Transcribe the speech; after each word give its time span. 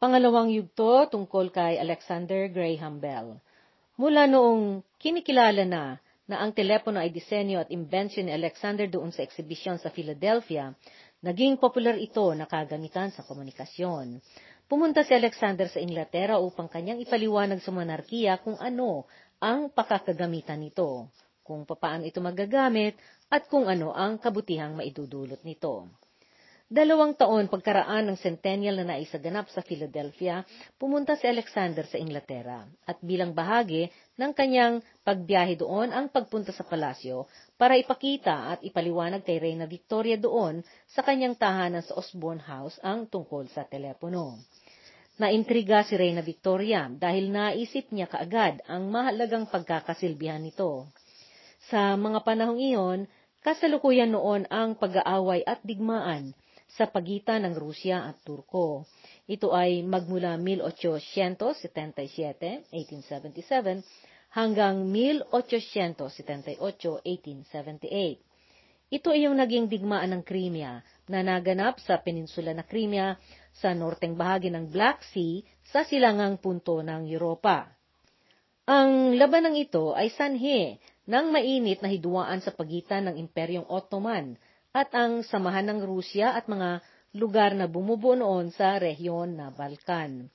Pangalawang 0.00 0.48
yugto 0.48 1.12
tungkol 1.12 1.52
kay 1.52 1.76
Alexander 1.76 2.48
Graham 2.48 3.04
Bell. 3.04 3.36
Mula 4.00 4.24
noong 4.24 4.80
kinikilala 4.96 5.68
na 5.68 6.00
na 6.24 6.40
ang 6.40 6.56
telepono 6.56 6.96
ay 6.96 7.12
disenyo 7.12 7.60
at 7.60 7.68
imbensyon 7.68 8.24
ni 8.24 8.32
Alexander 8.32 8.88
doon 8.88 9.12
sa 9.12 9.20
eksibisyon 9.20 9.76
sa 9.76 9.92
Philadelphia, 9.92 10.72
naging 11.20 11.60
popular 11.60 12.00
ito 12.00 12.24
na 12.32 12.48
kagamitan 12.48 13.12
sa 13.12 13.28
komunikasyon. 13.28 14.24
Pumunta 14.64 15.04
si 15.04 15.12
Alexander 15.12 15.68
sa 15.68 15.84
Inglaterra 15.84 16.40
upang 16.40 16.72
kanyang 16.72 17.04
ipaliwanag 17.04 17.60
sa 17.60 17.68
monarkiya 17.68 18.40
kung 18.40 18.56
ano 18.56 19.04
ang 19.36 19.68
pakakagamitan 19.68 20.64
nito, 20.64 21.12
kung 21.44 21.68
papaano 21.68 22.08
ito 22.08 22.24
magagamit, 22.24 22.96
at 23.28 23.52
kung 23.52 23.68
ano 23.68 23.92
ang 23.92 24.16
kabutihang 24.16 24.80
maidudulot 24.80 25.44
nito. 25.44 25.92
Dalawang 26.70 27.18
taon 27.18 27.50
pagkaraan 27.50 28.06
ng 28.06 28.18
centennial 28.22 28.78
na 28.78 28.94
naisaganap 28.94 29.50
sa 29.50 29.58
Philadelphia, 29.58 30.46
pumunta 30.78 31.18
si 31.18 31.26
Alexander 31.26 31.82
sa 31.82 31.98
Inglaterra 31.98 32.62
at 32.86 32.94
bilang 33.02 33.34
bahagi 33.34 33.90
ng 34.14 34.30
kanyang 34.30 34.78
pagbiyahe 35.02 35.58
doon 35.58 35.90
ang 35.90 36.06
pagpunta 36.14 36.54
sa 36.54 36.62
palasyo 36.62 37.26
para 37.58 37.74
ipakita 37.74 38.54
at 38.54 38.62
ipaliwanag 38.62 39.26
kay 39.26 39.42
Reyna 39.42 39.66
Victoria 39.66 40.14
doon 40.14 40.62
sa 40.86 41.02
kanyang 41.02 41.34
tahanan 41.34 41.82
sa 41.82 41.98
Osborne 41.98 42.46
House 42.46 42.78
ang 42.86 43.10
tungkol 43.10 43.50
sa 43.50 43.66
telepono. 43.66 44.38
Naintriga 45.18 45.82
si 45.82 45.98
Reyna 45.98 46.22
Victoria 46.22 46.86
dahil 46.86 47.34
naisip 47.34 47.90
niya 47.90 48.06
kaagad 48.06 48.62
ang 48.70 48.94
mahalagang 48.94 49.50
pagkakasilbihan 49.50 50.38
nito. 50.38 50.86
Sa 51.66 51.98
mga 51.98 52.22
panahong 52.22 52.62
iyon, 52.62 53.10
kasalukuyan 53.42 54.14
noon 54.14 54.46
ang 54.54 54.78
pag-aaway 54.78 55.42
at 55.42 55.58
digmaan 55.66 56.30
sa 56.74 56.86
pagitan 56.86 57.42
ng 57.46 57.54
Rusya 57.58 58.06
at 58.06 58.22
Turko. 58.22 58.86
Ito 59.26 59.52
ay 59.54 59.82
magmula 59.82 60.38
1877, 60.38 62.70
1877, 62.70 63.82
hanggang 64.34 64.86
1878, 64.90 66.58
1878. 66.58 68.18
Ito 68.90 69.14
ay 69.14 69.30
yung 69.30 69.38
naging 69.38 69.70
digmaan 69.70 70.18
ng 70.18 70.26
Crimea 70.26 70.82
na 71.06 71.22
naganap 71.22 71.78
sa 71.78 72.02
peninsula 72.02 72.50
na 72.50 72.66
Crimea 72.66 73.14
sa 73.54 73.70
norteng 73.70 74.18
bahagi 74.18 74.50
ng 74.50 74.66
Black 74.66 75.06
Sea 75.14 75.46
sa 75.70 75.86
silangang 75.86 76.42
punto 76.42 76.82
ng 76.82 77.06
Europa. 77.06 77.70
Ang 78.66 79.14
labanang 79.18 79.58
ito 79.58 79.94
ay 79.94 80.10
sanhi 80.10 80.78
ng 81.06 81.26
mainit 81.30 81.82
na 81.82 81.88
hidwaan 81.90 82.40
sa 82.42 82.50
pagitan 82.54 83.10
ng 83.10 83.16
Imperyong 83.18 83.66
Ottoman 83.70 84.38
at 84.70 84.94
ang 84.94 85.26
samahan 85.26 85.66
ng 85.66 85.80
Rusya 85.82 86.38
at 86.38 86.46
mga 86.46 86.78
lugar 87.18 87.58
na 87.58 87.66
bumubuo 87.66 88.14
noon 88.14 88.54
sa 88.54 88.78
rehiyon 88.78 89.34
na 89.34 89.50
Balkan. 89.50 90.30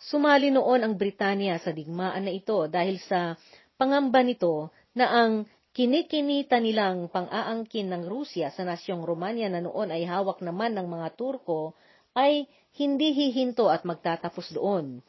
Sumali 0.00 0.48
noon 0.48 0.80
ang 0.80 0.94
Britanya 0.96 1.60
sa 1.60 1.68
digmaan 1.68 2.24
na 2.24 2.32
ito 2.32 2.64
dahil 2.64 2.96
sa 3.04 3.36
pangamba 3.76 4.24
nito 4.24 4.72
na 4.96 5.12
ang 5.12 5.44
kinikinita 5.76 6.56
nilang 6.64 7.12
pang-aangkin 7.12 7.92
ng 7.92 8.02
Rusya 8.08 8.56
sa 8.56 8.64
nasyong 8.64 9.04
Romanya 9.04 9.52
na 9.52 9.60
noon 9.60 9.92
ay 9.92 10.08
hawak 10.08 10.40
naman 10.40 10.72
ng 10.80 10.88
mga 10.88 11.08
Turko 11.20 11.76
ay 12.16 12.48
hindi 12.80 13.12
hihinto 13.12 13.68
at 13.68 13.84
magtatapos 13.84 14.56
doon. 14.56 15.04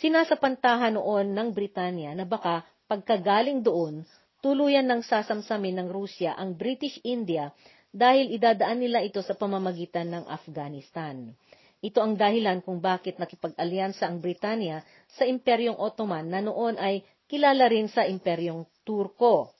Sinasapantahan 0.00 0.96
noon 0.96 1.36
ng 1.36 1.48
Britanya 1.52 2.16
na 2.16 2.24
baka 2.24 2.64
pagkagaling 2.88 3.60
doon, 3.60 4.02
tuluyan 4.40 4.88
ng 4.88 5.04
sasamsamin 5.04 5.82
ng 5.82 5.88
Rusya 5.92 6.36
ang 6.36 6.56
British 6.56 7.00
India 7.04 7.52
dahil 7.94 8.34
idadaan 8.34 8.82
nila 8.82 9.06
ito 9.06 9.22
sa 9.22 9.38
pamamagitan 9.38 10.10
ng 10.10 10.24
Afghanistan. 10.26 11.30
Ito 11.78 12.02
ang 12.02 12.18
dahilan 12.18 12.58
kung 12.66 12.82
bakit 12.82 13.22
nakipag-alyansa 13.22 14.10
ang 14.10 14.18
Britanya 14.18 14.82
sa 15.14 15.22
Imperyong 15.22 15.78
Ottoman 15.78 16.26
na 16.26 16.42
noon 16.42 16.74
ay 16.74 17.06
kilala 17.30 17.70
rin 17.70 17.86
sa 17.86 18.02
Imperyong 18.02 18.66
Turko. 18.82 19.54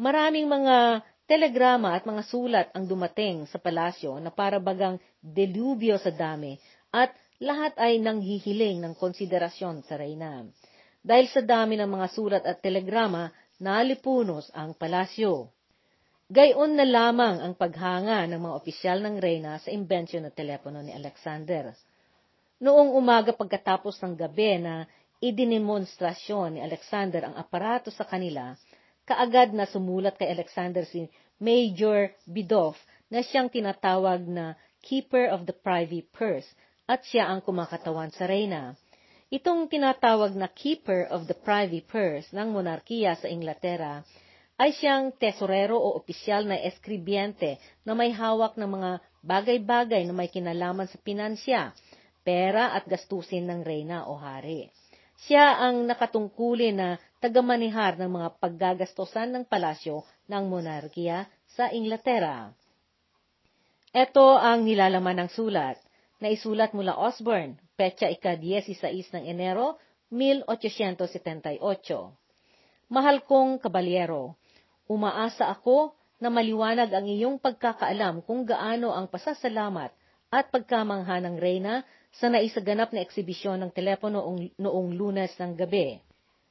Maraming 0.00 0.48
mga 0.48 1.04
telegrama 1.28 1.92
at 1.92 2.08
mga 2.08 2.22
sulat 2.24 2.66
ang 2.72 2.88
dumating 2.88 3.44
sa 3.50 3.60
palasyo 3.60 4.16
na 4.22 4.32
para 4.32 4.56
bagang 4.56 4.96
delubyo 5.20 6.00
sa 6.00 6.14
dami 6.14 6.56
at 6.94 7.12
lahat 7.42 7.76
ay 7.76 8.00
nanghihiling 8.00 8.80
ng 8.80 8.94
konsiderasyon 8.96 9.84
sa 9.84 10.00
reyna. 10.00 10.46
Dahil 11.04 11.26
sa 11.28 11.42
dami 11.44 11.76
ng 11.76 11.90
mga 11.90 12.06
sulat 12.16 12.42
at 12.48 12.64
telegrama, 12.64 13.28
nalipunos 13.60 14.48
ang 14.56 14.72
palasyo. 14.78 15.55
Gayon 16.26 16.74
na 16.74 16.82
lamang 16.82 17.38
ang 17.38 17.54
paghanga 17.54 18.26
ng 18.26 18.42
mga 18.42 18.54
opisyal 18.58 18.98
ng 18.98 19.22
reyna 19.22 19.62
sa 19.62 19.70
imbensyon 19.70 20.26
ng 20.26 20.34
telepono 20.34 20.82
ni 20.82 20.90
Alexander. 20.90 21.70
Noong 22.58 22.98
umaga 22.98 23.30
pagkatapos 23.30 24.02
ng 24.02 24.18
gabi 24.18 24.58
na 24.58 24.90
idinemonstrasyon 25.22 26.58
ni 26.58 26.60
Alexander 26.66 27.30
ang 27.30 27.38
aparato 27.38 27.94
sa 27.94 28.02
kanila, 28.02 28.58
kaagad 29.06 29.54
na 29.54 29.70
sumulat 29.70 30.18
kay 30.18 30.26
Alexander 30.26 30.82
si 30.82 31.06
Major 31.38 32.10
Bidoff 32.26 32.74
na 33.06 33.22
siyang 33.22 33.46
tinatawag 33.46 34.26
na 34.26 34.58
Keeper 34.82 35.30
of 35.30 35.46
the 35.46 35.54
Privy 35.54 36.02
Purse 36.10 36.50
at 36.90 37.06
siya 37.06 37.30
ang 37.30 37.38
kumakatawan 37.38 38.10
sa 38.10 38.26
reyna. 38.26 38.74
Itong 39.30 39.70
tinatawag 39.70 40.34
na 40.34 40.50
Keeper 40.50 41.06
of 41.06 41.30
the 41.30 41.38
Privy 41.38 41.86
Purse 41.86 42.26
ng 42.34 42.50
monarkiya 42.50 43.14
sa 43.14 43.30
Inglaterra 43.30 44.02
ay 44.56 44.72
siyang 44.72 45.12
tesorero 45.12 45.76
o 45.76 46.00
opisyal 46.00 46.48
na 46.48 46.56
eskribyente 46.56 47.60
na 47.84 47.92
may 47.92 48.08
hawak 48.08 48.56
ng 48.56 48.68
mga 48.68 48.90
bagay-bagay 49.20 50.08
na 50.08 50.16
may 50.16 50.32
kinalaman 50.32 50.88
sa 50.88 50.96
pinansya, 50.96 51.76
pera 52.24 52.72
at 52.72 52.88
gastusin 52.88 53.44
ng 53.44 53.60
reyna 53.60 54.08
o 54.08 54.16
hari. 54.16 54.72
Siya 55.28 55.60
ang 55.60 55.84
nakatungkulin 55.88 56.76
na 56.76 56.88
tagamanihar 57.20 57.96
ng 58.00 58.08
mga 58.08 58.28
paggagastosan 58.40 59.32
ng 59.32 59.44
palasyo 59.48 60.04
ng 60.28 60.44
monarkiya 60.48 61.28
sa 61.52 61.72
Inglaterra. 61.72 62.52
Ito 63.96 64.36
ang 64.36 64.68
nilalaman 64.68 65.24
ng 65.24 65.30
sulat 65.32 65.80
na 66.20 66.28
isulat 66.32 66.76
mula 66.76 66.96
Osborne, 66.96 67.56
petsa 67.76 68.08
ika-16 68.12 69.12
ng 69.16 69.24
Enero, 69.24 69.80
1878. 70.12 71.60
Mahal 72.92 73.24
kong 73.24 73.58
kabalyero, 73.58 74.36
Umaasa 74.86 75.50
ako 75.50 75.94
na 76.22 76.30
maliwanag 76.30 76.88
ang 76.94 77.06
iyong 77.10 77.36
pagkakaalam 77.42 78.22
kung 78.22 78.46
gaano 78.46 78.94
ang 78.94 79.10
pasasalamat 79.10 79.90
at 80.30 80.48
pagkamangha 80.54 81.18
ng 81.26 81.36
Reyna 81.36 81.82
sa 82.14 82.30
naisaganap 82.32 82.94
na 82.94 83.02
eksibisyon 83.02 83.60
ng 83.60 83.70
telepono 83.74 84.24
noong 84.56 84.88
lunes 84.94 85.34
ng 85.36 85.52
gabi. 85.58 86.00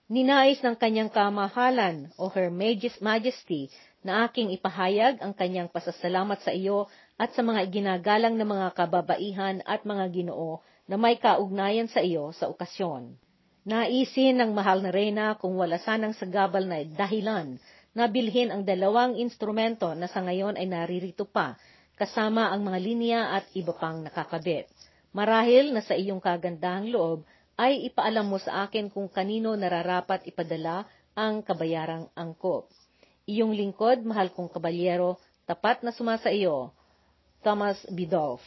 Ninais 0.06 0.62
ng 0.62 0.78
kanyang 0.78 1.10
kamahalan 1.10 2.14
o 2.22 2.30
Her 2.30 2.54
Majesty 3.02 3.74
na 4.06 4.30
aking 4.30 4.54
ipahayag 4.54 5.18
ang 5.18 5.34
kanyang 5.34 5.66
pasasalamat 5.66 6.38
sa 6.46 6.54
iyo 6.54 6.86
at 7.18 7.34
sa 7.34 7.42
mga 7.42 7.66
ginagalang 7.74 8.38
na 8.38 8.46
mga 8.46 8.70
kababaihan 8.78 9.66
at 9.66 9.82
mga 9.82 10.06
ginoo 10.14 10.62
na 10.86 11.02
may 11.02 11.18
kaugnayan 11.18 11.90
sa 11.90 12.06
iyo 12.06 12.30
sa 12.38 12.46
okasyon. 12.54 13.18
Naisin 13.66 14.38
ng 14.38 14.54
mahal 14.54 14.86
na 14.86 14.94
reyna 14.94 15.42
kung 15.42 15.58
wala 15.58 15.82
sanang 15.82 16.14
sagabal 16.14 16.70
na 16.70 16.86
dahilan 16.86 17.58
na 17.96 18.12
bilhin 18.12 18.52
ang 18.52 18.68
dalawang 18.68 19.16
instrumento 19.16 19.96
na 19.96 20.12
sa 20.12 20.20
ngayon 20.20 20.60
ay 20.60 20.68
naririto 20.68 21.24
pa, 21.24 21.56
kasama 21.96 22.52
ang 22.52 22.68
mga 22.68 22.80
linya 22.84 23.22
at 23.40 23.48
iba 23.56 23.72
pang 23.72 24.04
nakakabit. 24.04 24.68
Marahil 25.16 25.72
na 25.72 25.80
sa 25.80 25.96
iyong 25.96 26.20
kagandahang 26.20 26.92
loob 26.92 27.24
ay 27.56 27.88
ipaalam 27.88 28.28
mo 28.28 28.36
sa 28.36 28.68
akin 28.68 28.92
kung 28.92 29.08
kanino 29.08 29.56
nararapat 29.56 30.28
ipadala 30.28 30.84
ang 31.16 31.40
kabayarang 31.40 32.12
angkop. 32.12 32.68
Iyong 33.24 33.56
lingkod, 33.56 34.04
mahal 34.04 34.36
kong 34.36 34.52
kabalyero, 34.52 35.16
tapat 35.48 35.80
na 35.82 35.96
sumasa 35.96 36.36
iyo, 36.36 36.76
Thomas 37.40 37.80
Bidoff. 37.88 38.44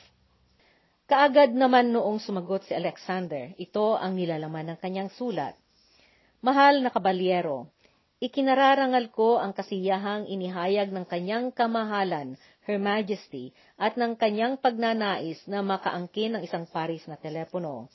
Kaagad 1.09 1.57
naman 1.57 1.89
noong 1.89 2.21
sumagot 2.21 2.69
si 2.69 2.77
Alexander, 2.77 3.57
ito 3.57 3.97
ang 3.97 4.13
nilalaman 4.13 4.77
ng 4.77 4.79
kanyang 4.79 5.09
sulat. 5.09 5.57
Mahal 6.45 6.85
na 6.85 6.93
kabalyero, 6.93 7.73
Ikinararangal 8.19 9.15
ko 9.15 9.39
ang 9.39 9.55
kasiyahang 9.55 10.27
inihayag 10.27 10.91
ng 10.91 11.07
kanyang 11.07 11.55
kamahalan, 11.55 12.35
Her 12.67 12.83
Majesty, 12.83 13.55
at 13.79 13.95
ng 13.95 14.19
kanyang 14.19 14.59
pagnanais 14.59 15.39
na 15.47 15.63
makaangkin 15.63 16.35
ng 16.35 16.43
isang 16.43 16.67
Paris 16.67 17.07
na 17.07 17.15
telepono. 17.15 17.87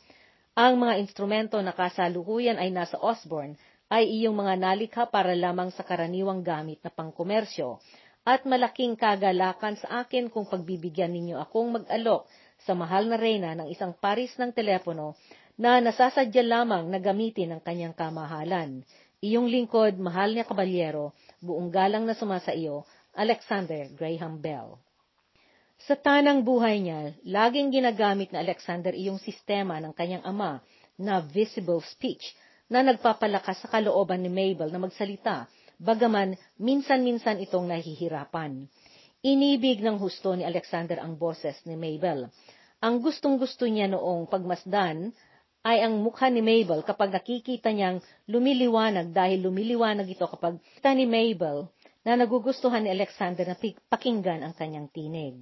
Ang 0.56 0.80
mga 0.80 1.04
instrumento 1.04 1.60
na 1.60 1.76
kasalukuyan 1.76 2.56
ay 2.56 2.72
nasa 2.72 2.96
Osborne 3.04 3.60
ay 3.92 4.08
iyong 4.08 4.32
mga 4.32 4.56
nalikha 4.56 5.04
para 5.12 5.36
lamang 5.36 5.76
sa 5.76 5.84
karaniwang 5.84 6.40
gamit 6.40 6.80
na 6.80 6.90
pangkomersyo, 6.94 7.84
at 8.24 8.48
malaking 8.48 8.96
kagalakan 8.96 9.76
sa 9.76 10.08
akin 10.08 10.32
kung 10.32 10.48
pagbibigyan 10.48 11.12
ninyo 11.12 11.36
akong 11.44 11.84
mag-alok 11.84 12.32
sa 12.64 12.72
mahal 12.72 13.12
na 13.12 13.20
reyna 13.20 13.60
ng 13.60 13.68
isang 13.68 13.92
Paris 13.92 14.32
ng 14.40 14.56
telepono 14.56 15.20
na 15.60 15.84
nasasadya 15.84 16.48
lamang 16.48 16.88
na 16.88 16.98
gamitin 17.04 17.54
ng 17.54 17.62
kanyang 17.62 17.92
kamahalan. 17.92 18.88
Iyong 19.24 19.48
lingkod, 19.48 19.96
mahal 20.04 20.36
niya 20.36 20.44
kabalyero, 20.44 21.16
buong 21.40 21.72
galang 21.72 22.04
na 22.04 22.12
sumasa 22.12 22.52
iyo, 22.52 22.84
Alexander 23.16 23.88
Graham 23.96 24.44
Bell. 24.44 24.76
Sa 25.88 25.96
tanang 25.96 26.44
buhay 26.44 26.84
niya, 26.84 27.16
laging 27.24 27.72
ginagamit 27.72 28.36
na 28.36 28.44
Alexander 28.44 28.92
iyong 28.92 29.24
sistema 29.24 29.80
ng 29.80 29.96
kanyang 29.96 30.28
ama 30.28 30.60
na 31.00 31.24
visible 31.24 31.80
speech 31.88 32.36
na 32.68 32.84
nagpapalakas 32.84 33.64
sa 33.64 33.72
kalooban 33.72 34.20
ni 34.20 34.28
Mabel 34.28 34.68
na 34.76 34.80
magsalita, 34.84 35.48
bagaman 35.80 36.36
minsan-minsan 36.60 37.40
itong 37.48 37.64
nahihirapan. 37.72 38.68
Inibig 39.24 39.80
ng 39.80 40.04
husto 40.04 40.36
ni 40.36 40.44
Alexander 40.44 41.00
ang 41.00 41.16
boses 41.16 41.56
ni 41.64 41.80
Mabel. 41.80 42.28
Ang 42.84 43.00
gustong-gusto 43.00 43.64
niya 43.72 43.88
noong 43.88 44.28
pagmasdan 44.28 45.16
ay 45.64 45.80
ang 45.80 46.04
mukha 46.04 46.28
ni 46.28 46.44
Mabel 46.44 46.84
kapag 46.84 47.16
nakikita 47.16 47.72
niyang 47.72 48.04
lumiliwanag 48.28 49.16
dahil 49.16 49.48
lumiliwanag 49.48 50.12
ito 50.12 50.28
kapag 50.28 50.60
kita 50.76 50.92
ni 50.92 51.08
Mabel 51.08 51.72
na 52.04 52.20
nagugustuhan 52.20 52.84
ni 52.84 52.92
Alexander 52.92 53.48
na 53.48 53.56
pakinggan 53.88 54.44
ang 54.44 54.52
kanyang 54.52 54.92
tinig. 54.92 55.40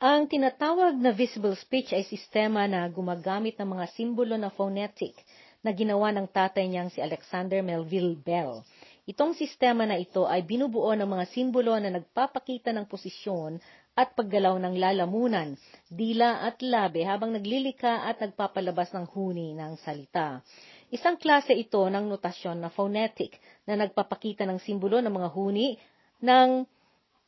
Ang 0.00 0.32
tinatawag 0.32 0.96
na 0.96 1.12
visible 1.12 1.52
speech 1.60 1.92
ay 1.92 2.08
sistema 2.08 2.64
na 2.64 2.88
gumagamit 2.88 3.60
ng 3.60 3.68
mga 3.68 3.86
simbolo 3.92 4.34
na 4.40 4.48
phonetic 4.48 5.12
na 5.60 5.72
ginawa 5.76 6.08
ng 6.12 6.28
tatay 6.28 6.64
niyang 6.64 6.88
si 6.88 7.04
Alexander 7.04 7.60
Melville 7.60 8.16
Bell. 8.16 8.64
Itong 9.04 9.36
sistema 9.36 9.84
na 9.84 10.00
ito 10.00 10.24
ay 10.24 10.40
binubuo 10.40 10.88
ng 10.96 11.08
mga 11.08 11.24
simbolo 11.28 11.76
na 11.76 11.92
nagpapakita 11.92 12.72
ng 12.72 12.88
posisyon 12.88 13.60
at 13.94 14.18
paggalaw 14.18 14.58
ng 14.58 14.74
lalamunan, 14.74 15.54
dila 15.86 16.42
at 16.42 16.58
labi 16.58 17.06
habang 17.06 17.30
naglilika 17.30 18.10
at 18.10 18.18
nagpapalabas 18.18 18.90
ng 18.90 19.06
huni 19.14 19.54
ng 19.54 19.78
salita. 19.78 20.42
Isang 20.90 21.14
klase 21.18 21.54
ito 21.54 21.82
ng 21.86 22.10
notasyon 22.10 22.58
na 22.58 22.70
phonetic 22.74 23.38
na 23.66 23.78
nagpapakita 23.78 24.42
ng 24.46 24.58
simbolo 24.62 24.98
ng 24.98 25.14
mga 25.14 25.28
huni 25.30 25.78
ng 26.22 26.66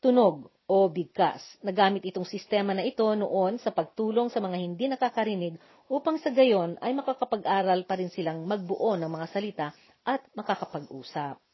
tunog 0.03 0.51
o 0.67 0.91
bigkas. 0.91 1.43
Nagamit 1.63 2.03
itong 2.11 2.27
sistema 2.27 2.75
na 2.75 2.83
ito 2.83 3.07
noon 3.15 3.63
sa 3.63 3.71
pagtulong 3.71 4.27
sa 4.31 4.43
mga 4.43 4.59
hindi 4.59 4.91
nakakarinig 4.91 5.55
upang 5.87 6.19
sa 6.19 6.35
gayon 6.35 6.75
ay 6.83 6.91
makakapag-aral 6.99 7.87
pa 7.87 7.95
rin 7.95 8.11
silang 8.11 8.43
magbuo 8.43 8.99
ng 8.99 9.11
mga 9.11 9.27
salita 9.31 9.67
at 10.03 10.23
makakapag-usap. 10.35 11.46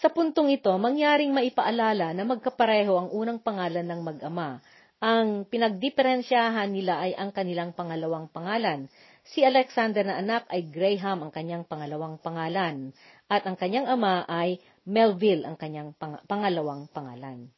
Sa 0.00 0.08
puntong 0.08 0.48
ito, 0.48 0.72
mangyaring 0.72 1.36
maipaalala 1.36 2.16
na 2.16 2.24
magkapareho 2.24 2.96
ang 2.96 3.08
unang 3.12 3.38
pangalan 3.44 3.84
ng 3.84 4.00
mag-ama. 4.00 4.64
Ang 5.02 5.44
pinagdiferensyahan 5.50 6.70
nila 6.70 7.02
ay 7.02 7.12
ang 7.18 7.34
kanilang 7.34 7.74
pangalawang 7.74 8.30
pangalan. 8.30 8.86
Si 9.26 9.42
Alexander 9.42 10.06
na 10.06 10.22
anak 10.22 10.48
ay 10.48 10.64
Graham 10.70 11.26
ang 11.26 11.32
kanyang 11.34 11.66
pangalawang 11.66 12.22
pangalan, 12.22 12.94
at 13.26 13.42
ang 13.44 13.58
kanyang 13.58 13.90
ama 13.90 14.24
ay 14.30 14.62
Melville 14.86 15.44
ang 15.44 15.58
kanyang 15.58 15.92
pang- 15.98 16.22
pangalawang 16.24 16.88
pangalan. 16.90 17.50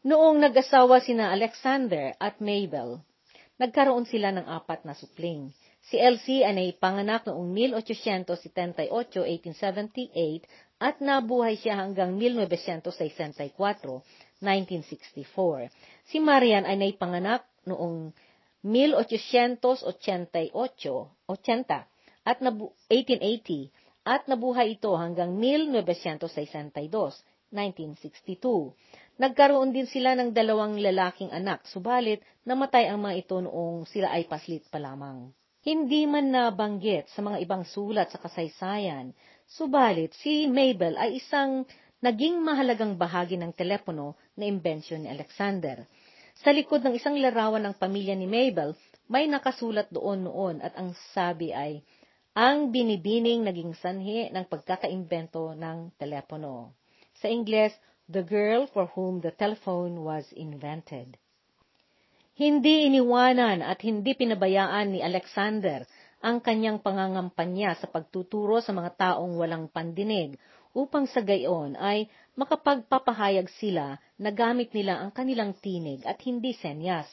Noong 0.00 0.40
nag-asawa 0.40 1.04
sina 1.04 1.28
Alexander 1.28 2.16
at 2.16 2.40
Mabel, 2.40 3.04
nagkaroon 3.60 4.08
sila 4.08 4.32
ng 4.32 4.48
apat 4.48 4.88
na 4.88 4.96
supling. 4.96 5.52
Si 5.84 6.00
Elsie 6.00 6.40
ay 6.40 6.56
naipanganak 6.56 7.28
noong 7.28 7.52
1878, 7.52 8.88
1878 8.88 10.69
at 10.80 10.96
nabuhay 11.04 11.60
siya 11.60 11.76
hanggang 11.76 12.16
1964, 12.16 13.52
1964. 14.40 15.68
Si 16.08 16.16
Marian 16.24 16.64
ay 16.64 16.80
naipanganak 16.80 17.44
noong 17.68 18.16
1888, 18.64 20.56
80 21.28 22.24
at 22.24 22.40
nabu- 22.40 22.72
1880 22.88 23.68
at 24.08 24.24
nabuhay 24.24 24.80
ito 24.80 24.96
hanggang 24.96 25.36
1962, 25.36 26.72
1962. 27.52 28.72
Nagkaroon 29.20 29.76
din 29.76 29.84
sila 29.84 30.16
ng 30.16 30.32
dalawang 30.32 30.80
lalaking 30.80 31.28
anak, 31.28 31.68
subalit 31.68 32.24
namatay 32.48 32.88
ang 32.88 33.04
mga 33.04 33.20
ito 33.20 33.36
noong 33.36 33.84
sila 33.84 34.16
ay 34.16 34.24
paslit 34.24 34.64
pa 34.72 34.80
lamang. 34.80 35.28
Hindi 35.60 36.08
man 36.08 36.32
nabanggit 36.32 37.12
sa 37.12 37.20
mga 37.20 37.44
ibang 37.44 37.68
sulat 37.68 38.08
sa 38.08 38.16
kasaysayan, 38.16 39.12
subalit 39.50 40.14
si 40.22 40.46
Mabel 40.46 40.94
ay 40.94 41.18
isang 41.18 41.66
naging 41.98 42.38
mahalagang 42.40 42.94
bahagi 42.94 43.34
ng 43.34 43.50
telepono 43.50 44.14
na 44.38 44.46
imbensyon 44.46 45.04
ni 45.04 45.08
Alexander. 45.10 45.84
Sa 46.40 46.54
likod 46.54 46.80
ng 46.86 46.96
isang 46.96 47.18
larawan 47.18 47.60
ng 47.66 47.74
pamilya 47.76 48.14
ni 48.16 48.30
Mabel, 48.30 48.72
may 49.10 49.26
nakasulat 49.26 49.90
doon 49.90 50.24
noon 50.30 50.56
at 50.62 50.72
ang 50.78 50.94
sabi 51.12 51.50
ay, 51.50 51.82
ang 52.32 52.70
binibining 52.70 53.42
naging 53.42 53.74
sanhi 53.74 54.30
ng 54.30 54.46
pagkakaimbento 54.46 55.58
ng 55.58 55.98
telepono. 55.98 56.72
Sa 57.18 57.26
Ingles, 57.26 57.74
the 58.06 58.22
girl 58.22 58.70
for 58.70 58.86
whom 58.94 59.18
the 59.18 59.34
telephone 59.34 60.06
was 60.06 60.30
invented. 60.32 61.18
Hindi 62.38 62.88
iniwanan 62.88 63.60
at 63.60 63.82
hindi 63.84 64.16
pinabayaan 64.16 64.96
ni 64.96 65.04
Alexander 65.04 65.84
ang 66.20 66.38
kanyang 66.44 66.80
pangangampanya 66.84 67.76
sa 67.76 67.88
pagtuturo 67.88 68.60
sa 68.60 68.76
mga 68.76 68.96
taong 68.96 69.40
walang 69.40 69.72
pandinig 69.72 70.36
upang 70.76 71.08
sa 71.08 71.24
gayon 71.24 71.74
ay 71.80 72.06
makapagpapahayag 72.36 73.48
sila 73.58 73.96
na 74.20 74.30
gamit 74.30 74.70
nila 74.76 75.00
ang 75.00 75.10
kanilang 75.10 75.56
tinig 75.58 76.04
at 76.04 76.20
hindi 76.22 76.52
senyas. 76.54 77.08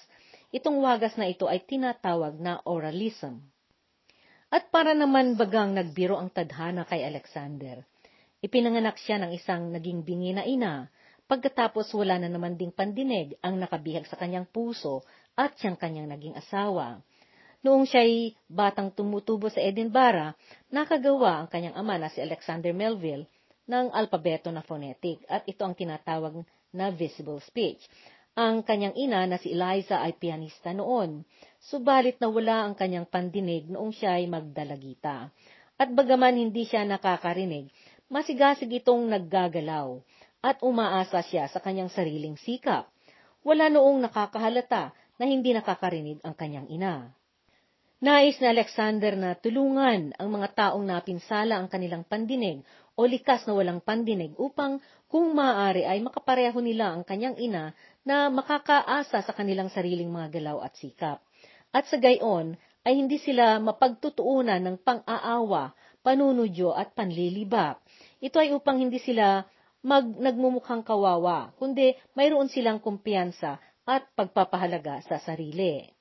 Itong 0.51 0.80
wagas 0.83 1.15
na 1.15 1.27
ito 1.27 1.48
ay 1.48 1.63
tinatawag 1.63 2.39
na 2.39 2.59
oralism. 2.68 3.44
At 4.48 4.71
para 4.71 4.95
naman 4.95 5.36
bagang 5.36 5.75
nagbiro 5.75 6.15
ang 6.15 6.31
tadhana 6.31 6.88
kay 6.88 7.03
Alexander, 7.03 7.83
Ipinanganak 8.38 9.01
siya 9.01 9.18
ng 9.18 9.33
isang 9.33 9.74
naging 9.74 10.06
bingi 10.06 10.30
na 10.30 10.45
ina, 10.45 10.86
pagkatapos 11.25 11.89
wala 11.98 12.21
na 12.21 12.30
naman 12.30 12.53
ding 12.53 12.69
pandinig 12.69 13.33
ang 13.42 13.57
nakabihag 13.57 14.06
sa 14.06 14.13
kanyang 14.13 14.45
puso 14.45 15.01
at 15.33 15.57
siyang 15.57 15.74
kanyang 15.74 16.06
naging 16.06 16.38
asawa. 16.38 17.01
Noong 17.67 17.83
siya'y 17.83 18.31
batang 18.47 18.95
tumutubo 18.95 19.51
sa 19.51 19.59
Edinburgh, 19.59 20.31
nakagawa 20.71 21.43
ang 21.43 21.51
kanyang 21.51 21.75
ama 21.75 21.99
na 21.99 22.07
si 22.07 22.23
Alexander 22.23 22.71
Melville 22.71 23.27
ng 23.67 23.91
alpabeto 23.91 24.47
na 24.55 24.63
phonetic 24.63 25.19
at 25.27 25.43
ito 25.43 25.67
ang 25.67 25.75
tinatawag 25.75 26.47
na 26.71 26.95
visible 26.95 27.43
speech. 27.43 27.83
Ang 28.39 28.63
kanyang 28.63 28.95
ina 28.95 29.27
na 29.27 29.35
si 29.35 29.51
Eliza 29.51 29.99
ay 29.99 30.15
pianista 30.15 30.71
noon, 30.71 31.27
subalit 31.59 32.15
na 32.23 32.31
wala 32.31 32.71
ang 32.71 32.71
kanyang 32.71 33.03
pandinig 33.03 33.67
noong 33.67 33.91
siya 33.91 34.15
ay 34.15 34.31
magdalagita. 34.31 35.27
At 35.75 35.91
bagaman 35.91 36.39
hindi 36.39 36.63
siya 36.63 36.87
nakakarinig, 36.87 37.67
masigasig 38.07 38.79
itong 38.79 39.11
naggagalaw 39.11 39.99
at 40.39 40.63
umaasa 40.63 41.19
siya 41.19 41.51
sa 41.51 41.59
kanyang 41.59 41.91
sariling 41.91 42.39
sikap. 42.39 42.87
Wala 43.43 43.67
noong 43.67 44.07
nakakahalata 44.07 44.95
na 45.19 45.25
hindi 45.27 45.51
nakakarinig 45.51 46.23
ang 46.23 46.31
kanyang 46.31 46.71
ina. 46.71 47.11
Nais 47.97 48.38
na 48.38 48.53
Alexander 48.53 49.17
na 49.17 49.33
tulungan 49.33 50.13
ang 50.21 50.29
mga 50.29 50.53
taong 50.53 50.86
napinsala 50.86 51.57
ang 51.57 51.65
kanilang 51.65 52.05
pandinig 52.05 52.62
o 52.93 53.10
likas 53.10 53.50
na 53.50 53.57
walang 53.57 53.81
pandinig 53.81 54.38
upang 54.38 54.77
kung 55.10 55.33
maaari 55.33 55.81
ay 55.81 55.98
makapareho 56.05 56.62
nila 56.62 56.93
ang 56.93 57.01
kanyang 57.01 57.33
ina 57.41 57.74
na 58.05 58.29
makakaasa 58.29 59.25
sa 59.25 59.33
kanilang 59.33 59.74
sariling 59.74 60.13
mga 60.13 60.29
galaw 60.29 60.62
at 60.62 60.77
sikap. 60.77 61.25
At 61.74 61.89
sa 61.89 61.98
gayon 61.98 62.62
ay 62.86 63.01
hindi 63.01 63.17
sila 63.17 63.57
mapagtutuunan 63.57 64.62
ng 64.62 64.77
pang-aawa, 64.86 65.74
panunudyo 66.05 66.77
at 66.77 66.93
panlilibak. 66.93 67.81
Ito 68.22 68.38
ay 68.38 68.53
upang 68.53 68.77
hindi 68.77 69.01
sila 69.01 69.41
mag 69.81 70.05
nagmumukhang 70.05 70.86
kawawa, 70.86 71.50
kundi 71.57 71.98
mayroon 72.13 72.45
silang 72.45 72.77
kumpiyansa 72.77 73.57
at 73.89 74.05
pagpapahalaga 74.13 75.01
sa 75.01 75.17
sarili. 75.17 75.97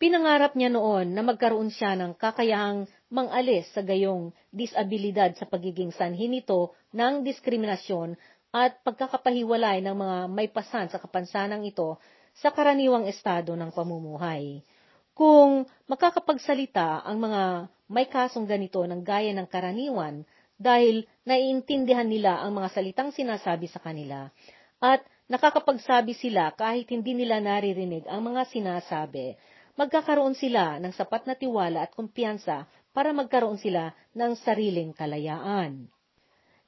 Pinangarap 0.00 0.56
niya 0.56 0.72
noon 0.72 1.12
na 1.12 1.20
magkaroon 1.20 1.68
siya 1.68 1.92
ng 1.92 2.16
kakayahang 2.16 2.88
mangalis 3.12 3.68
sa 3.76 3.84
gayong 3.84 4.32
disabilidad 4.48 5.36
sa 5.36 5.44
pagiging 5.44 5.92
sanhi 5.92 6.24
nito 6.24 6.72
ng 6.96 7.20
diskriminasyon 7.20 8.16
at 8.48 8.80
pagkakapahiwalay 8.80 9.84
ng 9.84 9.92
mga 9.92 10.18
may 10.32 10.48
pasan 10.48 10.88
sa 10.88 10.96
kapansanang 10.96 11.68
ito 11.68 12.00
sa 12.32 12.48
karaniwang 12.48 13.12
estado 13.12 13.52
ng 13.52 13.68
pamumuhay. 13.76 14.64
Kung 15.12 15.68
makakapagsalita 15.84 17.04
ang 17.04 17.20
mga 17.20 17.68
may 17.92 18.08
kasong 18.08 18.48
ganito 18.48 18.80
ng 18.80 19.04
gaya 19.04 19.36
ng 19.36 19.44
karaniwan, 19.52 20.24
dahil 20.56 21.04
naiintindihan 21.28 22.08
nila 22.08 22.40
ang 22.40 22.56
mga 22.56 22.72
salitang 22.72 23.12
sinasabi 23.12 23.68
sa 23.68 23.84
kanila 23.84 24.32
at 24.80 25.04
nakakapagsabi 25.28 26.16
sila 26.16 26.56
kahit 26.56 26.88
hindi 26.88 27.12
nila 27.12 27.36
naririnig 27.40 28.08
ang 28.08 28.32
mga 28.32 28.48
sinasabi. 28.48 29.36
Magkakaroon 29.80 30.36
sila 30.36 30.76
ng 30.76 30.92
sapat 30.92 31.24
na 31.24 31.32
tiwala 31.32 31.88
at 31.88 31.96
kumpiyansa 31.96 32.68
para 32.92 33.16
magkaroon 33.16 33.56
sila 33.56 33.96
ng 34.12 34.36
sariling 34.36 34.92
kalayaan. 34.92 35.88